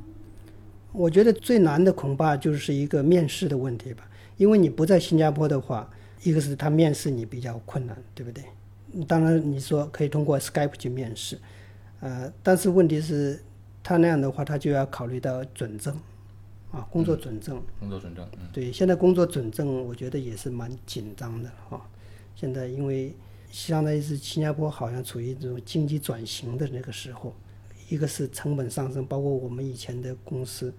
[0.97, 5.89] 我觉得最难的恐怕就是一个面试的问题吧，因为你不在新加坡的话，
[6.23, 8.43] 一个是他面试你比较困难，对不对？
[9.07, 11.37] 当然你说可以通过 Skype 去面试，
[11.99, 13.39] 呃，但是问题是，
[13.83, 15.93] 他那样的话，他就要考虑到准证，
[16.71, 17.61] 啊，工作准证。
[17.79, 21.85] 工作准证，嗯，对，现在工作准证我觉得也是蛮紧张的哈、
[22.35, 23.13] 现在因为
[23.51, 27.33] 相当于是新加坡好像处于这种经济转型的那个时候，
[27.89, 30.73] 一个是成本上升，包括我们以前的公司，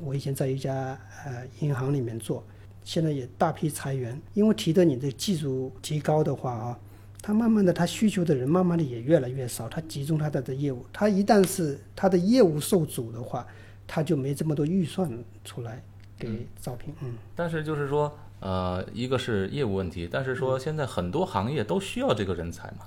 [0.00, 2.44] 我以前在一家呃银行里面做，
[2.84, 6.78] 现在也大批裁员，因为提的你的技术提高的话啊，
[7.22, 13.46] 他慢慢的他需求的人慢慢的也越来越少，他集中他的的业务，他一旦是他的业务受阻的话，
[13.86, 15.10] 他就没这么多预算
[15.44, 15.82] 出来
[16.18, 17.14] 给招聘，嗯。
[17.34, 22.86] 但是就是说，呃，一个是业务问题，但是说现在很多行业都需要这个人才嘛。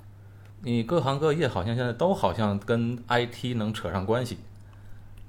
[0.62, 4.38] 你各行各业好像现在都好像跟 IT 能扯上关系。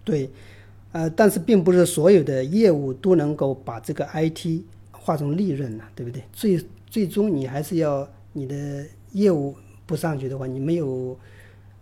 [0.03, 0.29] 对，
[0.91, 6.23] 呃，但是并不是所有的业务都能够把这个 IT 化成利润呐、对不对？
[6.33, 11.17] 最最终你还是要你的业务不上去的话，你没有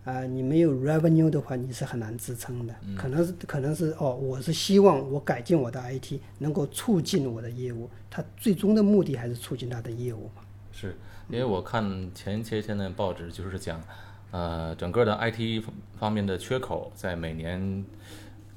[0.04, 2.74] 啊、你没有 revenue 的话，你是很难支撑的。
[2.96, 10.42] 可能是可能是哦，我是希望我改进我的 IT，能够促进我的业务，它最终的目的还是促进它的业务嘛。
[10.72, 10.96] 是
[11.28, 13.80] 因为我看前些天的报纸，就是讲，
[14.30, 15.62] 呃，整个的 IT
[15.98, 17.84] 方面的缺口在每年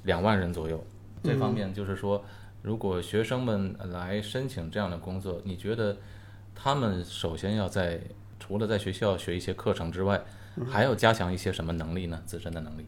[0.04, 0.84] 两万人左右。
[1.24, 2.24] 这方面就是说，
[2.62, 5.98] 如果学生们来申请这样的工作，你觉得
[6.54, 8.00] 他们首先要在
[8.40, 10.22] 除了在学校学一些课程之外，
[10.70, 12.22] 还要加强一些什么能力呢？
[12.26, 12.86] 自身的能力。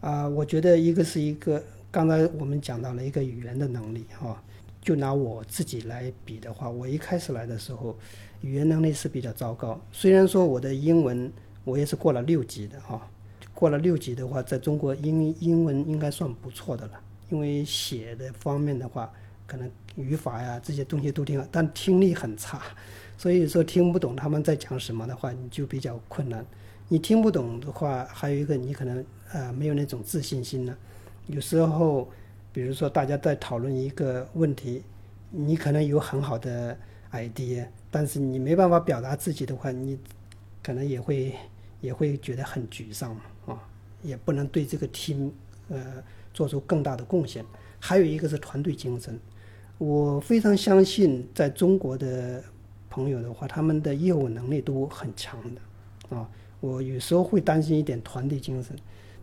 [0.00, 4.42] 啊、我觉得一个是一个，刚才我们讲到了一个语言的能力哈、
[4.80, 7.96] 就拿我自己来比的话，我一开始来的时候，
[8.40, 9.80] 语言能力是比较糟糕。
[9.92, 11.32] 虽然说我的英文
[11.64, 13.08] 我也是过了六级的哈、
[13.54, 19.10] 过了六级的话，在中国英英文应该算不错的了，因为写的方面的话，
[19.46, 22.60] 可能语法呀这些东西都挺好，但听力很差，
[23.16, 26.44] 所以说听不懂他们在讲什么的话，你就比较困难。
[26.88, 30.76] 你听不懂的话，还有一个你可能呃没有那种自信心呢。
[31.28, 32.10] 有时候，
[32.52, 34.82] 比如说大家在讨论一个问题，
[35.30, 36.76] 你可能有很好的
[37.12, 39.98] idea，但是你没办法表达自己的话，你
[40.62, 41.34] 可能也会
[41.84, 43.68] 也会觉得很沮丧嘛啊，
[44.02, 45.30] 也不能对这个 team
[45.68, 47.44] 呃做出更大的贡献。
[47.78, 49.20] 还有一个是团队精神，
[49.76, 52.42] 我非常相信在中国的
[52.88, 56.26] 朋友的话，他们的业务能力都很强的啊。
[56.60, 58.74] 我有时候会担心一点团队精神，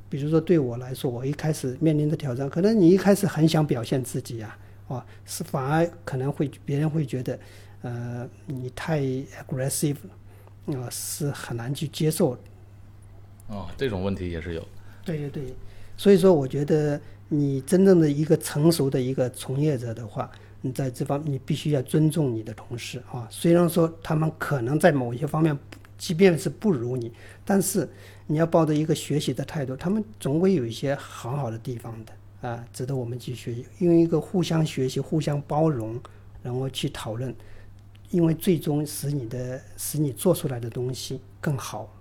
[0.07, 7.39] 比如说对我来说，我一开始面临的挑战，可能你一开始很想表现自己啊，啊，是反而可能会别人会觉得，
[7.81, 9.97] 呃，你太 aggressive，
[10.67, 12.37] 啊、是很难去接受
[13.51, 14.67] 哦，这种问题也是有。
[15.03, 15.53] 对对对，
[15.97, 23.27] 所以说我觉得你真正的一个成熟的一个从业者的话，你在这方你必须要尊重你的同事啊。
[23.29, 25.57] 虽然说他们可能在某些方面，
[25.97, 27.11] 即便是不如你，
[27.43, 27.87] 但是
[28.25, 33.65] 你要抱着一个学习的态度，他们总会有一些很好的地方的啊，值得我们去学习。
[33.79, 35.99] 因为一个互相学习、互相包容，
[36.41, 37.35] 然后去讨论，
[38.11, 41.93] 因为最终使你的使你做出来的东西更好。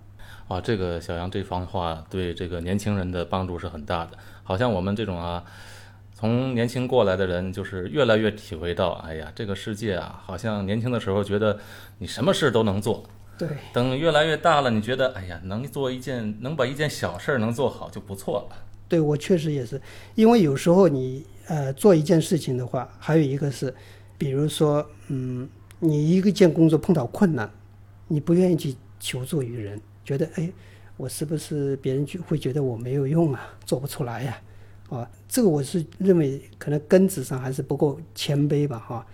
[0.51, 4.17] 啊，这个小杨这番话对这个年轻人的帮助是很大的。
[4.43, 5.41] 好像我们这种啊，
[6.13, 11.57] 从年轻过来的人，就是越来越体会到，哎呀，这个世界啊，好像年轻的时候觉得
[11.99, 13.01] 你什么事都能做，
[13.37, 13.47] 对。
[13.71, 18.57] 等越来越大了，你觉得，哎呀，能做一件，能把一件小事儿能做好就不错了。
[18.89, 19.81] 对我确实也是，
[20.15, 23.73] 因为有时候你呃做一件事情的话，还有一个是，
[24.17, 25.47] 比如说，嗯，
[25.79, 27.49] 你一个件工作碰到困难，
[28.09, 30.51] 你不愿意去求助于人，觉得哎，
[30.97, 34.41] 我是不是别人就会觉得我没有用啊，做不出来呀、
[34.89, 35.09] 啊？
[35.27, 39.05] 这个我是认为可能根子上还是不够谦卑吧，哈、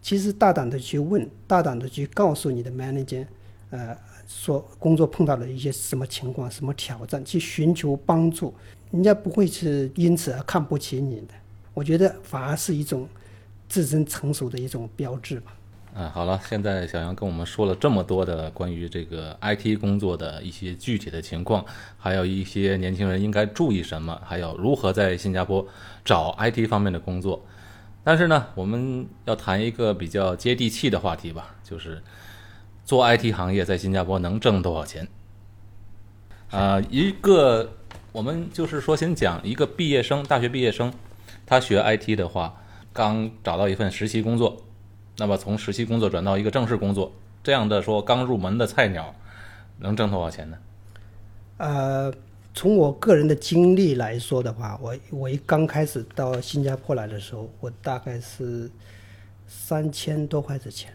[0.00, 3.26] 其实大胆的去问，大胆的去告诉你的 manager，
[3.70, 8.54] 呃，说工作碰到了一些什么情况、什么挑战，去寻求帮助，
[8.90, 11.34] 人家不会是因此而看不起你的。
[11.74, 13.06] 我觉得反而是一种
[13.68, 15.54] 自身成熟的一种标志吧。
[15.96, 21.64] 啊，好了，现在小杨跟我们说了这么多的关于这个 IT 工作的一些具体的情况，
[21.96, 25.66] 还有一些年轻人应该注意什么，还有如何在新加坡
[26.04, 27.42] 找 IT 方面的工作。
[28.04, 32.02] 但是呢，我们要谈一个比较接地气的话题吧，就是
[32.84, 35.08] 做 IT 行业在新加坡能挣多少钱？
[36.50, 37.72] 啊、一个
[38.12, 40.92] 我们就是说，先讲一个毕业生，大学毕业生，
[41.46, 42.54] 他学 IT 的话，
[42.92, 44.62] 刚找到一份实习工作，
[45.18, 49.14] 那么从实习工作转到一个正式工作，这样的说刚入门的菜鸟，
[49.78, 50.58] 能挣多少钱呢？
[51.58, 52.12] 呃，
[52.52, 58.70] 从我个人的经历来说的话，我我一刚开始到新加坡来的时候，我大概是
[59.46, 60.92] 三千多块的钱。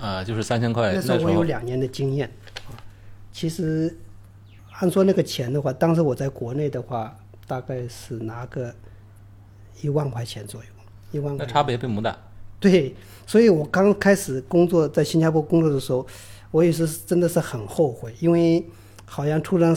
[0.00, 2.28] 啊、就是三千块，那时候我有两年的经验
[2.66, 2.74] 啊。
[3.32, 3.96] 其实
[4.72, 8.74] 按说那个钱的话，当时我在国内的话，大概是拿个
[9.80, 10.68] 一万块钱左右，
[11.12, 11.46] 一万块。
[11.46, 12.16] 那差别并不大。
[12.60, 12.94] 对，
[13.26, 16.06] 所以我刚开始工作在新加坡工作的时候，
[16.50, 18.64] 我也是真的是很后悔，因为
[19.04, 19.76] 好像突然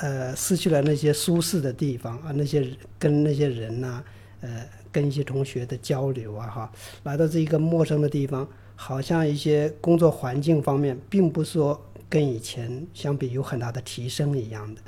[0.00, 4.04] 呃失去了那些舒适的地方啊，那些跟那些人呐、
[4.40, 6.72] 呃，跟一些同学的交流啊，哈，
[7.04, 14.80] 来到这一个陌生的地方，好像一些工作环境方面，并不说跟以前相比有很大的提升一样的，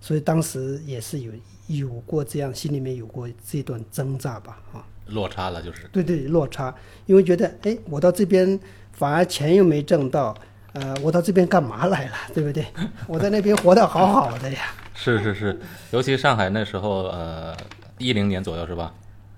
[0.00, 1.32] 所以当时也是有
[1.68, 4.84] 有过这样，心里面有过这段挣扎吧，啊。
[5.08, 5.88] 落差了就是。
[5.92, 6.74] 对对，落差，
[7.06, 8.58] 因为觉得，哎，我到这边
[8.92, 10.34] 反而钱又没挣到，
[10.72, 12.64] 呃，我到这边干嘛来了，对不对？
[13.06, 15.58] 我在那边活得好好的呀，是是是，
[15.90, 17.56] 尤其上海那时候，呃，
[17.98, 18.94] 一零年左右是吧？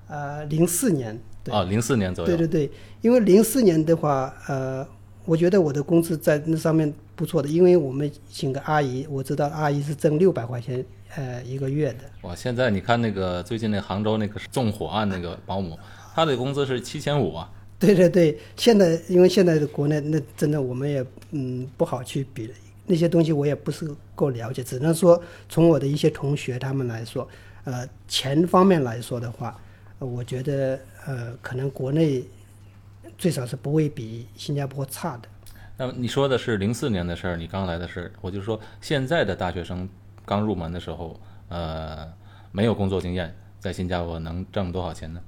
[0.09, 2.37] 呃，零四年，对，哦，零四年左右。
[2.37, 4.87] 对对对，因为零四年的话，呃，
[5.25, 10.85] 我觉得我的工资在那上面不错的，因为我们请个阿姨，我知道阿姨是挣六百块钱，
[11.17, 15.79] 呃，一个月的，哇，现在你看那个最近那杭州那个纵火案那个保姆，
[16.15, 17.51] 她的工资是七千五啊。
[17.79, 22.51] 对对对，现在因为现在的国内那真的我们也嗯不好去比
[22.87, 27.29] 那些东西，我也不是够了解，只能说从我的一些同学他们来说，
[27.65, 29.59] 呃，钱方面来说的话，
[29.99, 32.25] 呃我觉得呃可能国内
[33.19, 35.29] 最少是不会比新加坡差的。
[35.79, 39.87] 那么你说的是零四年的事儿，你刚来的事儿，我就说现在的大学生
[40.27, 42.07] 刚入门的时候，呃，
[42.53, 45.21] 没有工作经验，在新加坡能挣多少钱呢？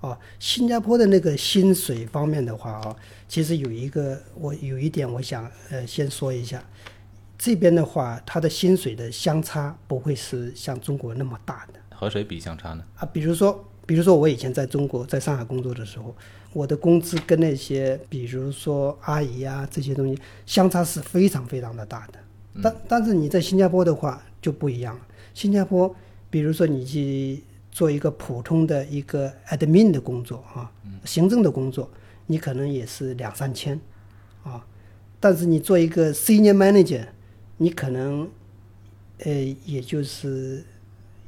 [0.00, 2.96] 哦，新加坡的那个薪水方面的话啊，
[3.28, 6.60] 其实有一个我有一点我想呃先说一下，
[7.38, 11.78] 这边的话它的薪水的相差不会是像中国那么大的。
[11.94, 12.82] 和谁比相差呢？
[12.96, 16.12] 啊，比如说，比如说我以前在中国，在上海工作的时候，
[16.52, 22.14] 我的工资跟那些，比如说阿姨啊这些东西相差是非常非常的大的。
[22.60, 25.00] 但但是你在新加坡的话就不一样了。
[25.32, 25.94] 新加坡，
[26.28, 30.70] 比如说你去做一个普通的一个 admin 的工作啊，
[31.04, 31.88] 行政的工作，
[32.26, 33.80] 你可能也是两三千
[34.42, 34.62] 啊。
[35.18, 37.06] 但是你做一个 senior manager，
[37.56, 38.28] 你可能
[39.20, 39.32] 呃
[39.64, 40.62] 也就是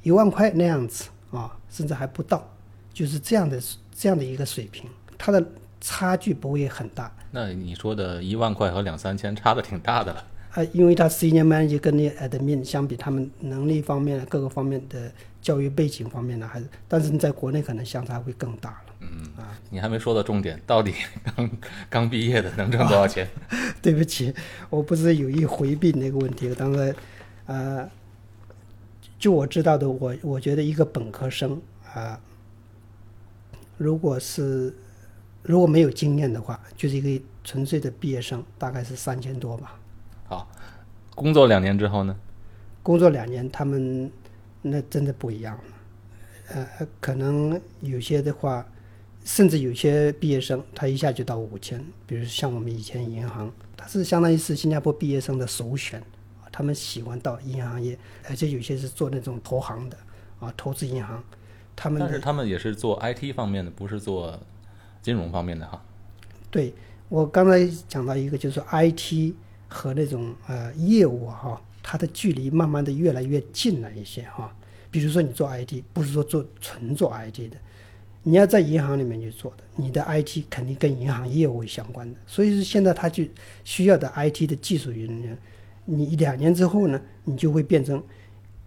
[0.03, 2.47] 一万块那样子啊，甚至还不到，
[2.93, 3.59] 就是这样的
[3.97, 5.43] 这样的一个水平，它的
[5.81, 7.11] 差距不会很大。
[7.31, 10.25] 那你说的一万块和两三千差的挺大的了。
[10.55, 15.11] 啊，因为他 senior manager 跟那 admin 相比，他们能力方面、各个方面的
[15.43, 18.95] 教育背景方面呢，还是，但是你在国内可能相差会更大了。
[19.01, 20.95] 嗯啊，你还没说到重点，到底
[21.35, 21.51] 刚
[21.90, 23.29] 刚毕业的能挣多少钱？
[23.83, 24.33] 对不起，
[24.71, 26.95] 我不是有意回避那个问题，当然，
[27.47, 27.90] 呃，
[29.19, 31.61] 就我知道的，我我觉得一个本科生
[31.93, 32.21] 啊、
[33.77, 34.73] 如果是
[35.43, 39.79] 如果没有经验的话，就是一个纯粹的毕业生，大概是三千多吧。
[41.14, 42.16] 好，工作两年之后呢？
[42.83, 44.11] 工作两年，他们
[44.62, 45.62] 那真的不一样了。
[46.48, 48.66] 呃，可能有些的话，
[49.24, 56.03] 甚至有些毕业生他一下就到五千，比如像我们以前银行，它是相当于是新加坡毕业生的首选，
[56.53, 57.98] 他们喜欢到银行业，
[58.29, 59.96] 而且有些是做那种投行的
[60.40, 61.24] 啊，投资银行，
[61.74, 64.38] 他们但是他们也是做 IT 方面的，不是做
[65.00, 65.83] 金融方面的哈。
[66.50, 66.74] 对
[67.09, 69.33] 我刚才讲到一个，就是说 IT
[69.75, 74.55] 和那种呃业务哈、它的距离慢慢的越来越近了一些哈、
[74.93, 77.57] 比如说你做 IT，不是说做纯做 IT 的，
[78.23, 83.25] 你要在银行里面去做的，你的 IT 肯定跟银行业务相关的，所以说现在他就
[83.65, 85.37] 需要的 IT 的技术人员，
[85.85, 88.01] 你两年之后呢，你就会变成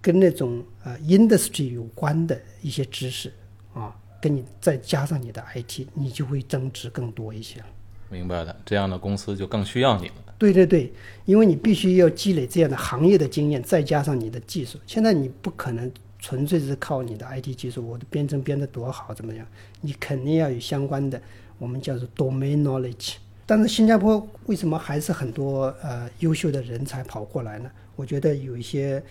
[0.01, 3.31] 跟那种呃 industry 有关的一些知识
[3.73, 7.65] 啊，跟你再加上你的 IT，你就会增值更多一些了。
[8.09, 10.13] 明白的，这样的公司就更需要你了。
[10.37, 10.93] 对对对，
[11.25, 14.77] 因为你必须要积累这样的行业的经验，再加上你的技术。
[14.85, 19.45] 现在你不可能纯粹是靠你的 IT 技术，我的编程编得多好怎么样？
[19.81, 21.19] 你肯定要有相关的，
[21.57, 23.15] 我们叫做 domain knowledge。
[23.45, 27.71] 但是新加坡为什么还是很多呃优秀的人才跑过来呢？
[27.95, 29.01] 我觉得有一些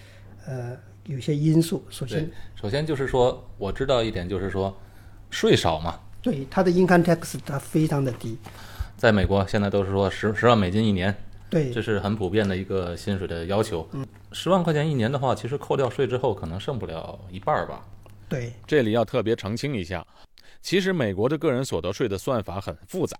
[0.47, 1.83] 呃有些因素。
[1.89, 4.77] 首先，首先就是说，我知道一点，就是说
[5.31, 8.37] 税少嘛，对它的 income tax 它非常的低，
[8.97, 11.15] 在美国现在都是说十十万美金一年，
[11.51, 13.87] 对这是很普遍的一个薪水的要求。
[13.93, 17.87] 嗯，十万块钱一年的话，其实扣掉税之后，可能剩不了一半儿吧。
[18.29, 20.05] 对这里要特别澄清一下，
[20.63, 23.17] 其实美国的个人所得税的算法很复杂，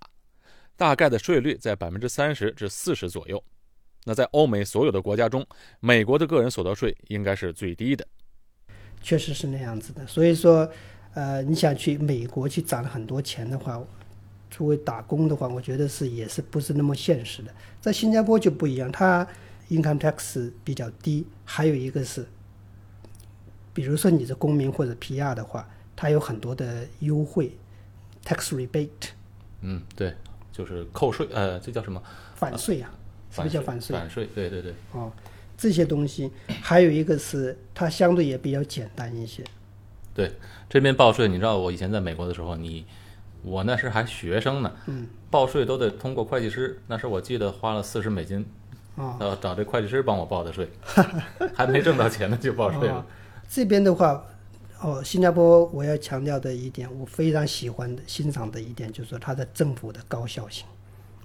[0.77, 3.43] 大概的税率在百分之三十至四十左右。
[4.05, 5.47] 那在欧美所有的国家中，
[5.81, 8.07] 美国的个人所得税应该是最低的。
[9.03, 10.07] 确实是那样子的。
[10.07, 10.69] 所以说，
[11.15, 13.81] 呃，你想去美国去攒很多钱的话，
[14.57, 17.53] 作为打工的话，我觉得是也是不是那么现实的。
[17.79, 19.27] 在新加坡就不一样，它
[19.69, 22.27] income tax 比较低，还有一个是，
[23.75, 27.53] 比如说你是公民或者 PR 的话，它有很多的优惠
[28.25, 29.11] ，tax rebate。
[29.61, 30.15] 嗯，对，
[30.51, 32.03] 就是扣税，呃，这叫什么？
[32.35, 32.91] 反税啊，
[33.31, 33.95] 什么叫反税？
[33.95, 34.73] 反税，对对对。
[34.93, 35.13] 哦，
[35.59, 36.31] 这些东西
[36.63, 39.45] 还有一个是它相对也比较简单一些。
[40.15, 40.33] 对，
[40.71, 42.87] 这边报税，你知道我以前在美国的时候，你
[43.43, 48.45] 我那时还学生呢，嗯，报税都得通过会计师，那时我记得花了四十美金，
[48.97, 50.69] 啊、要找这会计师帮我报的税，
[51.55, 52.97] 还没挣到钱呢就报税了。
[52.97, 53.05] 哦。
[53.49, 54.25] 这边的话，
[54.81, 60.67] 哦，新加坡我要强调的一点，我非常喜欢的、欣赏的一点，就是说它的政府的高效性。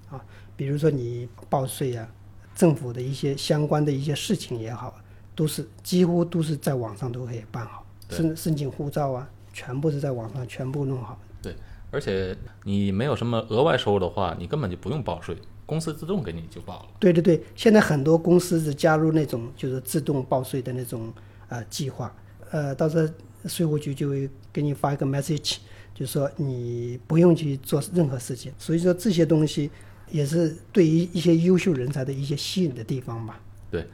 [0.09, 0.23] 啊，
[0.55, 2.07] 比如说你报税啊，
[2.53, 4.93] 政府的一些相关的一些事情也好，
[5.33, 11.17] 都是几乎都是在网上都可以办好，申申请护照啊，全部是在网上全部弄好。
[11.41, 11.55] 对，
[11.91, 15.35] 而且你没有什么额外收入的话，你根本就不用报税，
[15.65, 16.85] 公司自动给你就报了。
[16.99, 21.13] 对对对，现在很多公司是加入那种就是自动报税的那种
[21.49, 22.15] 呃计划，
[22.49, 23.13] 呃，到时候
[23.47, 25.57] 税务局就会给你发一个 message，
[25.93, 28.53] 就说你不用去做任何事情。
[28.57, 29.69] 所以说这些东西
[30.09, 33.39] 也是对于一些优秀人才的一些吸引的地方吧。
[33.69, 33.87] 对，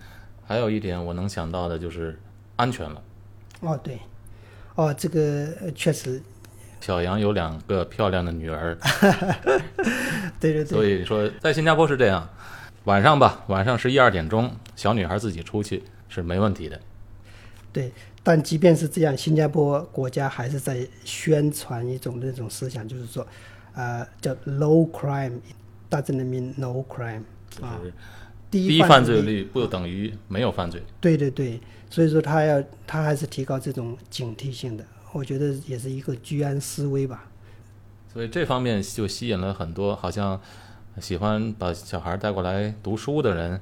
[0.46, 2.20] 还有一点我能想到的就是
[2.58, 3.02] 安全了。
[3.62, 4.00] 哦，对，
[4.76, 6.22] 哦，这个呃确实，
[6.80, 8.78] 小杨有两个漂亮的女儿，
[10.40, 12.28] 对对对，所以说在新加坡是这样，
[12.86, 16.80] 晚上吧，晚上十一二点钟，小女孩自己出去是没问题的。
[17.74, 17.92] 对，
[18.24, 23.28] 但即便是这样，新加坡国家还是在宣传一种那种思想，就是说，
[23.74, 27.24] 呃，叫 low crime，doesn't mean no crime
[27.62, 27.94] 啊，就是
[28.50, 29.22] 低低犯罪。
[29.22, 30.82] 率不等于没有犯罪。
[31.02, 31.60] 对对对，
[31.90, 34.84] 所以说他要他还是提高这种警惕性的，
[35.18, 37.26] 我觉得也是一个居安思危吧。
[38.14, 40.40] 所以这方面就吸引了很多好像
[41.00, 43.60] 喜欢把小孩带过来读书的人。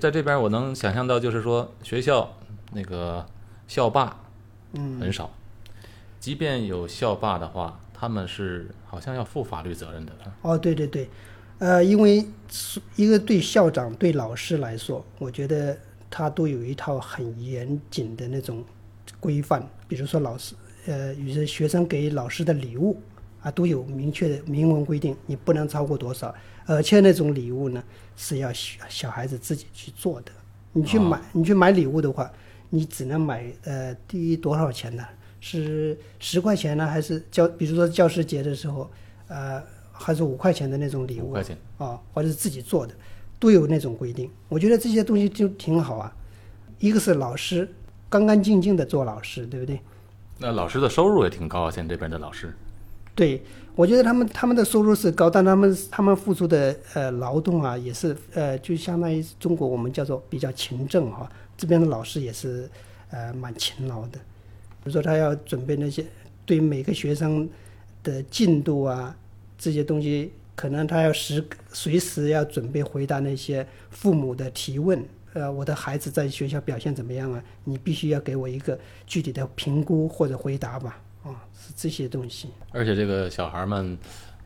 [0.00, 2.36] 在这边，我能想象到，就是说学校
[2.72, 3.24] 那个
[3.68, 4.18] 校霸
[4.72, 5.30] 嗯，很少，
[6.18, 10.12] 即便有校霸的话，他们是好像要负法律责任的。
[10.42, 11.08] 哦，对对对，
[11.58, 12.26] 呃，因为
[12.96, 15.78] 一个对校长、对老师来说，我觉得
[16.10, 18.64] 他都有一套很严谨的那种
[19.20, 23.00] 规范，比如说老师，呃，有些学生给老师的礼物
[23.42, 26.34] 啊，都有明确的明文规定，你不能超过多少，
[26.66, 27.82] 而且那种礼物呢
[28.16, 30.32] 是要小小孩子自己去做的。
[30.72, 32.30] 你去买，你去买礼物的话，
[32.70, 35.04] 你只能买呃低多少钱呢？
[35.40, 38.90] 是十块钱呢，还是教，比如说教师节的时候，
[39.28, 39.62] 呃，
[39.92, 42.94] 还是五块钱的那种礼物五块钱啊，或者是自己做的，
[43.38, 44.30] 都有那种规定。
[44.48, 46.16] 我觉得这些东西就挺好啊。
[46.78, 47.70] 一个是老师
[48.08, 49.78] 干干净净的做老师，对不对？
[50.44, 52.52] 那老师的收入也挺高啊，现在这边的老师。
[53.14, 53.42] 对，
[53.74, 61.26] 我觉得他们他们的收入是高，但他们他们付出的呃劳动啊，也是呃就相当于中国我们叫做比较勤政哈、
[61.56, 62.68] 这边的老师也是
[63.10, 66.04] 呃蛮勤劳的，比如说他要准备那些
[66.44, 67.48] 对每个学生
[68.02, 69.16] 的进度啊
[69.56, 71.42] 这些东西，可能他要时
[71.72, 75.02] 随时要准备回答那些父母的提问。
[75.34, 77.44] 呃，我的孩子在学校表现怎么样啊？
[77.64, 80.98] 你必须要给我一个具体的评估或者回答吧。
[81.24, 82.50] 啊、是这些东西。
[82.70, 83.98] 而且这个小孩们，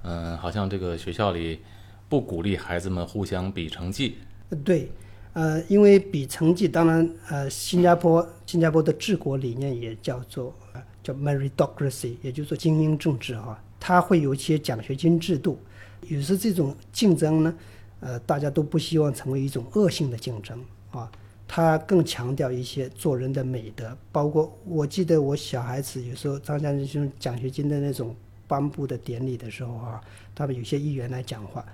[0.03, 1.61] 嗯、好像这个学校里
[2.09, 4.17] 不鼓励孩子们互相比成绩。
[4.65, 4.89] 对，
[5.33, 15.59] 呃，因为比成绩，当然，呃，新加坡新加坡的治国理念也叫做呃叫 meritocracy，也就是说精英政治哈、它会有一些奖学金制度，
[16.07, 17.55] 有时这种竞争呢，
[18.01, 20.59] 呃，大家都不希望成为一种恶性的竞争
[20.91, 21.11] 啊。
[21.51, 28.15] 他更强调一些做人的美德，包括我记得我小孩子有时候参加这种奖学金的那种
[28.47, 29.99] 颁布的典礼的时候啊，
[30.35, 31.65] 他们有些议员来讲话，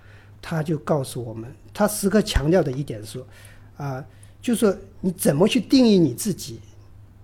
[0.41, 3.27] 他就告诉我们，他时刻强调的一点是说，
[3.77, 4.05] 啊，
[4.41, 6.61] 就说你怎么去定义你自己，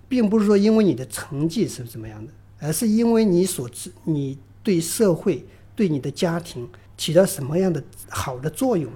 [0.09, 8.91] 并不是说因为你的成绩是怎么样的，而是因为你所知你对社会、对你的家庭起到什么样的好的作用。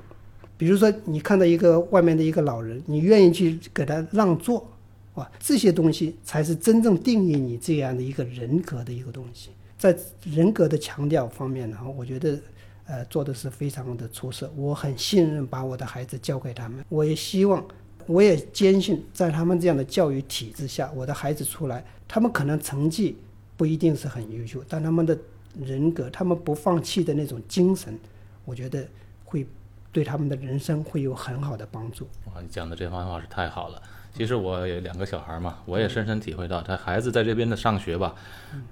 [0.56, 4.66] 比如说，你看到一个外面的一个老人，你愿意去给他让座，
[5.14, 9.50] 哇，这些东西才是真正定义你这样的一个人格的一个东西。
[9.76, 12.38] 在人格的强调方面呢，我觉得
[12.86, 14.50] 呃做的是非常的出色。
[14.56, 17.62] 我很信任把我的孩子交给他们，我也希望，
[18.06, 23.16] 我也坚信，在他们这样的教育体制下，我的孩子出来，他们可能成绩
[23.56, 25.18] 不一定是很优秀，但他们的
[25.62, 27.98] 人格，他们不放弃的那种精神，
[28.44, 28.86] 我觉得
[29.24, 29.46] 会
[29.94, 32.08] 对他们的人生会有很好的帮助。
[32.26, 33.80] 哇，你讲的这番话是太好了。
[34.12, 38.12] 其实我有两个小孩嘛，我也深深体会到，他孩子在这边的上学吧，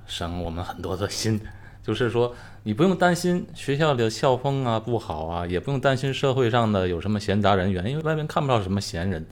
[0.05, 1.41] 省我们很多的心。
[1.81, 9.25] 就是说，你不用担心学校的校风啊不好啊，也不用担心社会上的有什么闲杂人员，因为外面看不到什么闲人。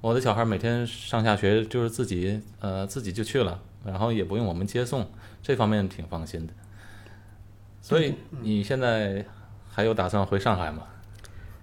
[0.00, 5.06] 我的小孩每天上下学就是自己呃自己就去了，然后也不用我们接送，
[5.42, 6.52] 这方面挺放心的。
[7.82, 9.24] 所以你现在
[9.70, 10.82] 还有打算回上海吗？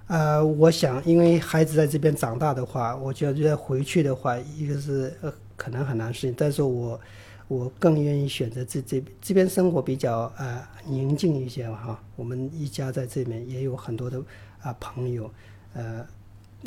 [0.08, 6.98] 呃，我想，因为孩子在这边长大的话，我觉得回去的话，一个是呃可能很难适应，但是我
[7.50, 12.02] 我更愿意选择这这这边生活比较呃宁静一些哈。
[12.16, 14.18] 我们一家在这边也有很多的
[14.62, 15.30] 啊、朋友，
[15.74, 16.06] 呃，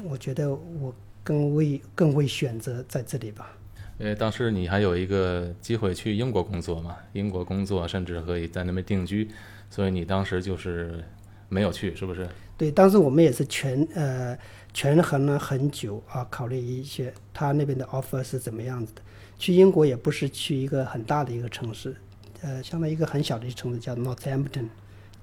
[0.04, 3.50] 我觉得我更会更会选择在这里吧。
[3.98, 9.30] 因为当时你还有一个机会去英国工作嘛，英国工作甚至可以在那边定居，
[9.70, 11.02] 所以你当时就是
[11.48, 12.28] 没有去，是不是？
[12.60, 14.36] 对，当时我们也是权呃
[14.74, 19.00] 权衡了很久啊，考虑一些他那边的 offer 是怎么样子的。
[19.38, 21.96] 去英国也不是去一个很大的一个城市，
[22.42, 24.66] 呃，相当于一个很小的一个城市叫 Northampton，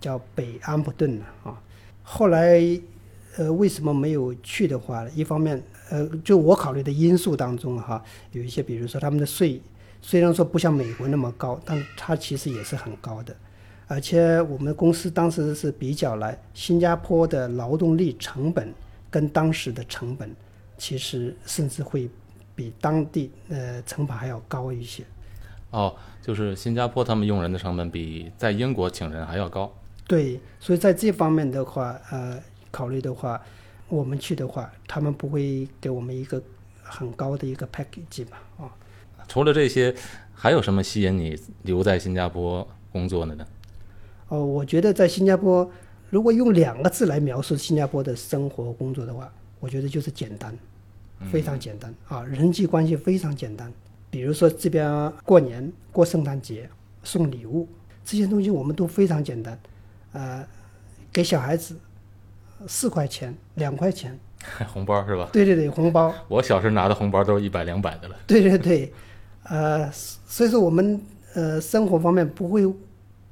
[0.02, 1.62] 叫北安普顿啊。
[2.02, 2.60] 后来
[3.38, 5.62] 呃为什么没有去的话，一方面
[5.92, 9.62] 呃就我考虑的因素当中哈，有一些比如说他们的税
[10.02, 13.38] 虽然说不像美国那么高，但它其实也是很高的。
[13.88, 18.74] 而且我们公司当时是比较来新加坡的劳动力成本
[19.10, 20.30] 跟当时的成本，
[20.78, 22.10] 其实甚至会
[22.54, 25.04] 比当地呃成本还要高一些。
[25.72, 29.74] 哦，就是新加坡他们用人的成本比在英国请人还要高。
[30.06, 33.42] 对，所以在这方面的话，呃，考虑的话，
[33.90, 36.42] 我们去的话，他们不会给我们一个
[36.82, 38.42] 很高的一个 package 吧？
[38.58, 38.72] 啊、
[39.28, 39.94] 除了这些，
[40.34, 43.46] 还有什么吸引你留在新加坡工作的呢？
[44.30, 45.70] 哦，我觉得在新加坡，
[46.10, 50.54] 如果用两个字来描述新加坡的生活工作的话，我觉得就是简单，
[51.32, 53.72] 非常简单啊，人际关系非常简单。
[54.10, 56.70] 比如说这边过年、过圣诞节
[57.04, 57.68] 送礼物
[58.06, 59.60] 这些东西，我们都非常简单，
[60.14, 60.46] 呃，
[61.12, 61.76] 给小孩子
[62.68, 64.18] 四块钱、两块钱，
[64.68, 65.30] 红包是吧？
[65.32, 68.16] 对对对，红包， 我小时候拿的红包都是一百两百的了。
[68.26, 68.94] 对对对，
[69.44, 71.00] 呃，所以说我们
[71.34, 72.66] 呃生活方面不会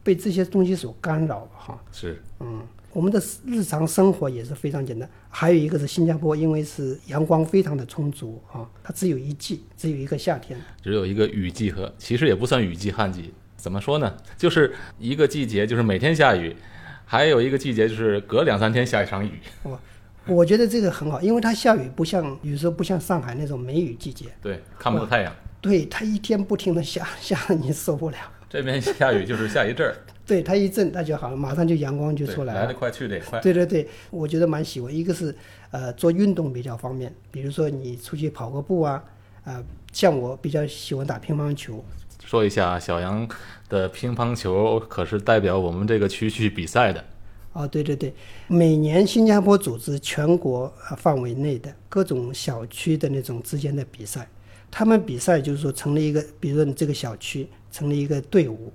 [0.05, 1.83] 被这些东西所干扰哈。
[1.91, 2.61] 是，嗯，
[2.93, 5.09] 我们的日常生活也是非常简单。
[5.27, 10.57] 还有一个是新加坡，因为是阳光非常的充足啊，它只有一季，只有一个夏天。
[10.83, 14.15] 只有一个雨季和其实也不算雨季旱季，怎么说呢？
[14.37, 16.55] 就是一个季节就是每天下雨，
[17.03, 19.31] 还有一个季节就是隔两三天下一场雨。
[19.63, 19.79] 我
[20.27, 25.35] 我觉得这个很好，因为它下雨不像有时候不像上海那种梅雨季节，对，看不到太阳。
[25.59, 28.17] 对它一天不停的下， 下的你受不了。
[28.55, 29.93] 这边下雨就是下一阵儿，
[30.25, 32.61] 对它一阵它就好了，马上就阳光就出来了。
[32.61, 33.37] 来得快去得也快。
[33.41, 34.95] 对对对，我觉得蛮喜欢。
[34.95, 35.35] 一个是
[35.71, 39.03] 呃做运动比较方便，比如说你出去跑个步啊，
[39.43, 41.83] 啊、像我比较喜欢打乒乓球，
[42.23, 43.27] 说一下，小杨
[43.67, 47.03] 的乒乓球可是代表我们这个区去比赛的。
[47.51, 48.13] 哦，对对对，
[48.47, 54.27] 每年新加坡组织全国呃范围内的各种小区的那种之间的比赛，
[54.71, 58.71] 他们比赛就是说成立一个，比如说你这个小区成立一个队伍，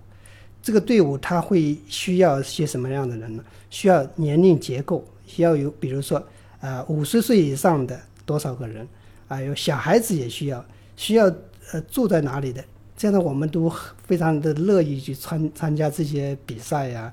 [0.63, 3.43] 这个队伍他会需要些什么样的人呢？
[3.71, 6.23] 需要年龄结构，需要有比如说
[6.61, 8.87] 呃五十岁以上的多少个人，
[9.27, 10.63] 啊、有小孩子也需要，
[10.97, 11.25] 需要
[11.73, 12.63] 呃住在哪里的，
[12.95, 13.73] 这样的我们都
[14.07, 17.11] 非常的乐意去参参加这些比赛呀、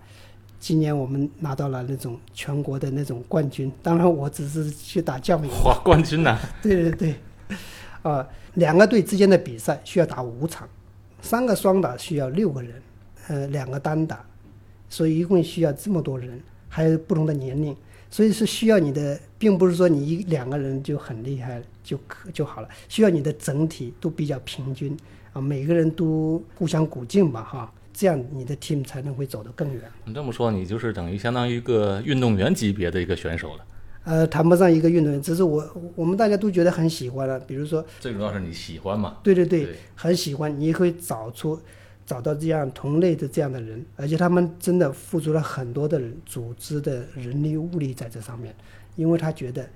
[0.60, 5.54] 今年我们拿到了那种全国的那种冠军，当然我只是去打酱油。
[5.64, 7.16] 哇，冠军 呐、对对对，
[8.02, 10.68] 啊、两个队之间的比赛需要打五场，
[11.28, 12.82] 三个双打需要六个人，
[13.28, 14.26] 呃，两个单打，
[14.88, 17.76] 所以一共需要这么多人，还有不同的年龄，
[18.10, 24.96] 所以是需要你的，并不是说你一两个人就很厉害就可就好了，需要你的整体都比较平均
[25.34, 29.82] 啊，每个人都互相鼓劲吧，哈，这样你的 team 才能会走得更远。
[30.06, 33.66] 你这么说，你就是等于相当于一个运动员级别的一个选手了。
[34.08, 37.38] 呃，谈不上一个运动员，只是我我们大家都觉得很喜欢了。
[37.42, 39.18] 比如说，最主要是你喜欢嘛。
[39.22, 41.60] 对对对，对很喜欢，你也会找出
[42.06, 48.56] 找到这样同类的这样的人，而且他们真的付出了很多的人组织的人力物力在这上面，
[48.96, 49.68] 因为他觉得，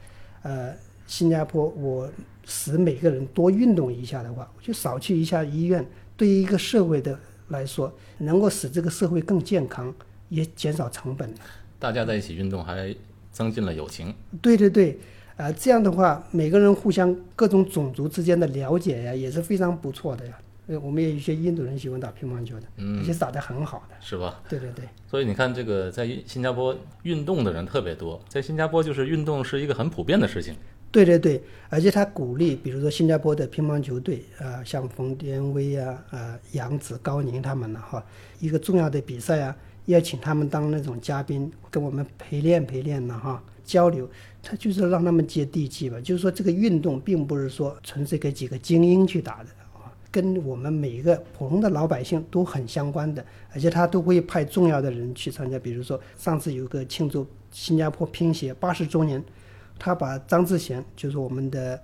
[0.44, 0.74] 呃，
[1.06, 2.10] 新加坡我
[2.46, 7.20] 使每个人多运动一下的话，我就少去一下医院，对于一个社会的
[7.50, 9.94] 来说，能够使这个社会更健康，
[10.30, 11.30] 也减少成本。
[11.78, 12.96] 大家在一起运动，还
[13.32, 14.14] 增进了友情。
[14.42, 15.00] 对对对，
[15.38, 20.38] 呃，这样的话，每个人互相各种种族之间的了解呀，也是非常不错的呀。
[20.68, 22.68] 呃，我们也有一些印度人喜欢打乒乓球的，
[23.00, 23.96] 而且是打得很好的。
[24.00, 24.42] 是吧？
[24.48, 30.56] 对对对，所以你看，这个在新加坡运动的人特别多，在新加坡就是运动是一个很普遍的事情。
[30.92, 38.04] 对对对，而且他鼓励，比如说新加坡的乒乓球队，呃，像冯天威啊、呃杨子、高宁他们呢，哈，
[38.40, 39.56] 一个重要的比赛啊，
[39.92, 44.10] 邀请他们当那种嘉宾，跟我们陪练陪练呢，哈，交流，
[44.42, 46.00] 他就是让他们接地气吧。
[46.02, 53.24] 就是说，这个运动并不是说纯粹给几个精英去打的啊，跟我们每一个普通的老百姓都很相关的，
[53.54, 55.58] 而且他都会派重要的人去参加。
[55.60, 59.24] 比如说上次有个庆祝新加坡乒协八十周年，
[59.78, 61.82] 他把张志贤就是我们的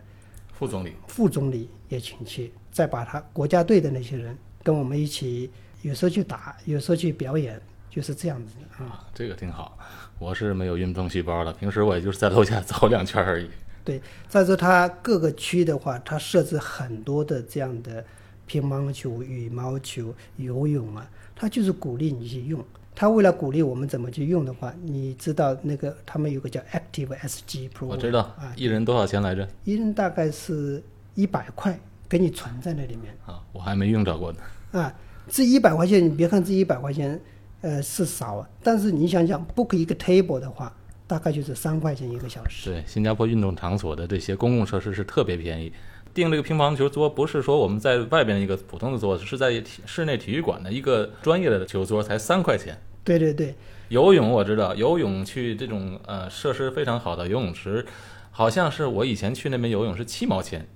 [0.54, 5.50] 副总理，副总理也请去，再把他国家队的那些人跟我们一起，
[5.82, 9.06] 有时候去打，有时候去表演，就是这样子的啊。
[9.14, 9.78] 这个挺好。
[10.20, 13.48] 我是没有运动细胞的，平时我也就是在楼下 走两圈而已。
[13.84, 18.04] 对，再说它各个区的话，它设置很多的这样的
[18.46, 22.64] 乒乓球、羽毛球、游泳啊，它就是鼓励你去用。
[22.96, 29.48] 它为了鼓励我们怎么去用的话，你知道那个他们有个叫 Active SG Pro，我知道啊，一人多少钱来着？
[29.64, 30.84] 一人大概是
[31.14, 31.80] 一百块，
[32.10, 34.40] 给你存在那里面啊，我还没用着过呢。
[34.72, 34.92] 啊，
[35.30, 37.22] 这一百块钱，你别看这一百块钱。
[37.62, 40.76] 呃，是少啊，但是你想想，book 一个 table 的话，
[41.08, 42.70] 大概就是三块钱一个小时。
[42.70, 45.72] 对，新加坡运动场所的这些公共设施是特别便宜。
[46.14, 52.76] 订这个乒乓球桌，不是说我们在外边一个普通的桌子，是在室内体育馆的一个专业的球桌，才三块钱。
[53.04, 53.56] 对对对。
[53.90, 57.86] 游泳我知道，游泳去这种呃设施非常好的游泳池，
[58.32, 60.68] 好像是我以前去那边游泳是七毛钱。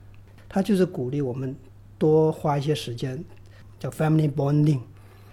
[0.47, 1.55] 他就是鼓励我们
[1.97, 3.23] 多花一些时间，
[3.79, 4.79] 叫 family bonding。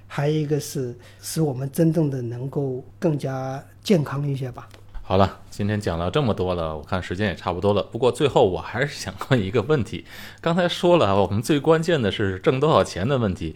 [0.08, 4.68] 还有一个是使我们真正的能够更加健康一些吧。
[5.02, 7.82] 好了，今天讲了这么多了，我看时间也差不多了。
[7.84, 10.04] 不过最后我还是想问一个问题，
[10.40, 13.54] 刚才说了，我们最关键的是挣多少钱的问题。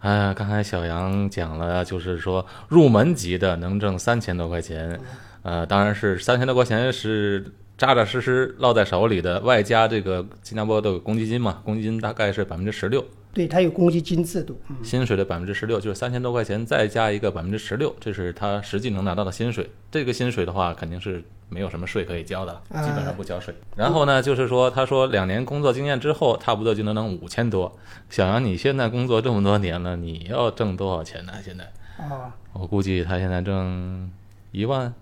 [0.00, 5.00] 哎，刚才小杨讲了，就是说入门级的能挣三千多块钱，
[5.42, 13.04] 呃，当然是三千多块钱是扎扎实实落在手里的，外加这个新加坡的公积金嘛，公积金大概是百分之十六。
[13.34, 19.68] 对他有公积金制度，薪水的百分之十六就是三千多块钱，再加一个百分之十六，这是他实际能拿到的薪水。
[19.90, 23.52] 这个薪水的话，肯定是没有什么税可以交的，基本上不交税。
[23.76, 27.76] 然后呢，就是说，他说两年工作经验之后，差不多就能挣五千多。
[28.08, 31.32] 小杨，你现在工作这么多年了，你要挣多少钱呢？
[31.44, 31.64] 现在？
[31.98, 34.10] 啊，我估计他现在挣
[34.52, 34.94] 一万、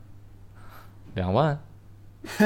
[1.14, 1.58] 两万。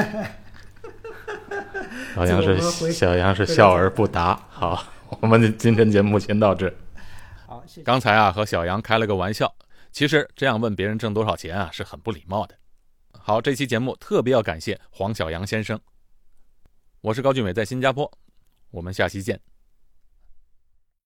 [2.15, 2.59] 小杨是
[2.91, 4.39] 小杨是笑而不答。
[4.49, 4.83] 好。
[5.21, 6.73] 我们的今天节目先到这。
[7.45, 7.83] 好，谢谢。
[7.83, 9.53] 刚才啊和小杨开了个玩笑，
[9.91, 12.55] 其实这样问别人挣多少钱啊是很不礼貌的。
[13.11, 15.79] 好，这期节目特别要感谢黄小杨先生。
[17.01, 18.11] 我是高俊伟，在新加坡，
[18.71, 19.39] 我们下期见。